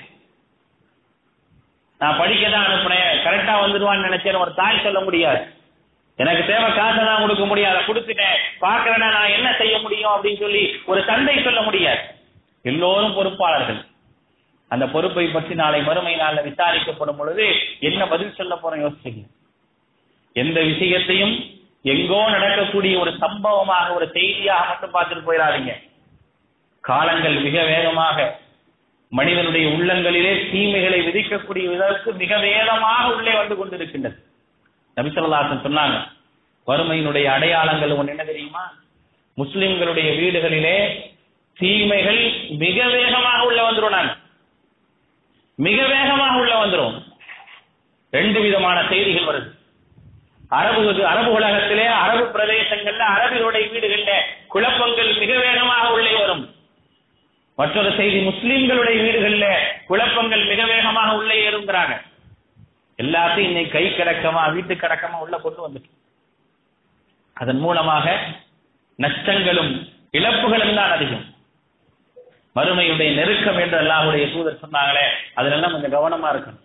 [1.99, 4.39] நான் படிக்க தான் அனுப்புனேன் கரெக்டா வந்துடுவான்னு நினைச்சேன்.
[4.39, 5.43] ஒரு தாய் சொல்ல முடியாது.
[6.17, 7.81] எனக்கு தேவை காசை தான் கொடுக்க முடியாது.
[7.81, 8.39] கொடுத்துட்டேன்.
[8.61, 11.99] பாக்குறேன்னா நான் என்ன செய்ய முடியும் அப்படின்னு சொல்லி ஒரு தந்தை சொல்ல முடியாது.
[12.63, 13.89] எல்லோரும் பொறுப்பாளர்கள்.
[14.75, 17.47] அந்த பொறுப்பை பற்றி நாளை மறுமை நாளில் விசாரிக்கப்படும் பொழுது
[17.89, 19.23] என்ன பதில் சொல்ல போறோம் யோசிச்சுங்க.
[20.43, 21.35] எந்த விஷயத்தையும்
[21.93, 25.73] எங்கோ நடக்கக்கூடிய ஒரு சம்பவமாக ஒரு செய்தியாக மட்டும் பார்த்துட்டு போயிடாதீங்க.
[26.85, 28.19] காலங்கள் மிக வேகமாக
[29.19, 34.19] மனிதனுடைய உள்ளங்களிலே தீமைகளை விதிக்கக்கூடிய விதத்துக்கு மிக வேகமாக உள்ளே வந்து கொண்டிருக்கின்றது.
[34.97, 35.99] நபிசல்லாசன் சொன்னாங்க
[36.69, 38.65] வறுமையினுடைய அடையாளங்கள் ஒன்று என்ன தெரியுமா?
[39.41, 40.77] முஸ்லிம்களுடைய வீடுகளிலே
[41.61, 42.23] தீமைகள்
[42.65, 44.20] மிக வேகமாக உள்ள வந்துரும் நாங்கள்
[45.67, 46.97] மிக வேகமாக உள்ள வந்துடும்
[48.11, 49.49] ரெண்டு விதமான செய்திகள் வருது.
[50.49, 54.13] அரபு அரபு உலகத்திலே அரபு பிரதேசங்கள்ல அரபிகளுடைய வீடுகள்ல
[54.49, 56.55] குழப்பங்கள் மிக வேகமாக உள்ளே வரும்.
[57.55, 59.47] மற்றொரு செய்தி முஸ்லிம்களுடைய வீடுகள்ல
[59.87, 61.95] குழப்பங்கள் மிக வேகமாக உள்ளே ஏறுங்கிறாங்க.
[62.99, 65.91] எல்லாத்தையும் இன்னைக்கு கை கடக்கமா வீட்டு கடக்கமா உள்ள கொண்டு வந்துட்டு.
[67.33, 68.07] அதன் மூலமாக
[68.99, 69.73] நஷ்டங்களும்
[70.13, 71.27] இழப்புகளும் தான் அதிகம்.
[72.57, 76.65] மறுமையுடைய நெருக்கம் என்று அல்லாஹுடைய தூதர் சொன்னாங்களே அதுலெல்லாம் கொஞ்சம் கவனமா இருக்கணும்.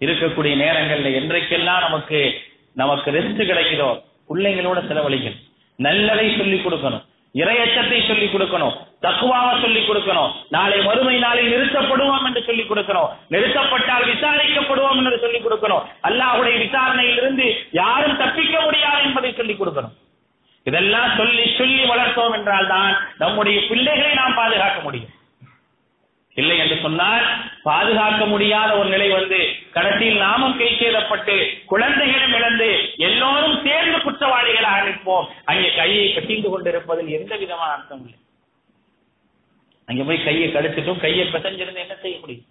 [0.00, 2.40] இருக்கக்கூடிய நேரங்கள்ல என்றைக்கெல்லாம் நமக்கு
[2.74, 5.42] நமக்கு ரெஸ்ட் கிடைக்குதோ பிள்ளைங்களோட செலவழிக்கணும்.
[5.76, 7.04] நல்லதை சொல்லிக் கொடுக்கணும்.
[7.34, 8.74] இரையச்சத்தை சொல்லிக் கொடுக்கணும்.
[9.02, 10.32] தக்குவாக சொல்லிக் கொடுக்கணும்.
[10.48, 13.08] நாளை மறுமை நாளில் நிறுத்தப்படுவோம் என்று சொல்லிக் கொடுக்கணும்.
[13.30, 15.84] நிறுத்தப்பட்டால் விசாரிக்கப்படுவோம் என்று சொல்லிக் கொடுக்கணும்.
[16.02, 19.94] அல்லாஹுடைய விசாரணையிலிருந்து யாரும் தப்பிக்க முடியாது என்பதை சொல்லிக் கொடுக்கணும்.
[20.68, 22.92] இதெல்லாம் சொல்லி சொல்லி வளர்த்தோம் என்றால் தான்
[23.22, 25.12] நம்முடைய பிள்ளைகளை நாம் பாதுகாக்க முடியும்.
[26.40, 27.26] இல்லை என்று சொன்னால்
[27.68, 29.38] பாதுகாக்க முடியாத ஒரு நிலை வந்து
[29.76, 31.36] கடைசியில் நாமும் கை செய்தப்பட்டு
[31.70, 32.68] குழந்தைகளும் இழந்து
[33.08, 35.28] எல்லோரும் சேர்ந்து குற்றவாளிகளாக நிற்போம்.
[35.50, 38.18] அங்கே கையை கட்டிந்து கொண்டிருப்பதில் எந்த விதமான அர்த்தம் இல்லை.
[39.88, 42.46] அங்க போய் கையை கடிச்சிட்டும் கையை பிசைஞ்சிருந்து என்ன செய்ய முடியும்?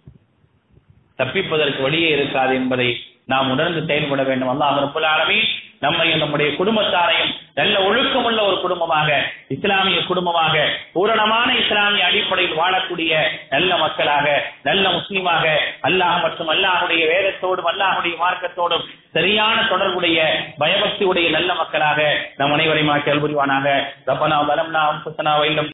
[1.20, 2.88] தப்பிப்பதற்கு வழியே இருக்காது என்பதை
[3.32, 4.50] நாம் உணர்ந்து செயல்பட வேண்டும்.
[4.54, 5.48] அல்லாஹ் ரப்பல் ஆலமீன்
[5.86, 9.10] நம்மையும் நம்முடைய குடும்பத்தாரையும் நல்ல ஒழுக்கமுள்ள ஒரு குடும்பமாக
[9.54, 10.54] இஸ்லாமிய குடும்பமாக
[10.94, 13.12] பூரணமான இஸ்லாமிய அடிப்படையில் வாழக்கூடிய
[13.50, 14.26] நல்ல மக்களாக
[14.62, 15.44] நல்ல முஸ்லீமாக
[15.88, 18.84] அல்லாஹ் மற்றும் அல்லாஹுடைய வேதத்தோடும் அல்லாஹுடைய மார்க்கத்தோடும்
[19.14, 20.18] சரியான தொடர்புடைய
[20.58, 22.00] பயபக்தியுடைய நல்ல மக்களாக
[22.38, 23.66] நம் அனைவரையும் கேள்புரிவானாக
[24.06, 25.64] ரப்பனா வலம்னா அம்புசனா வைலம்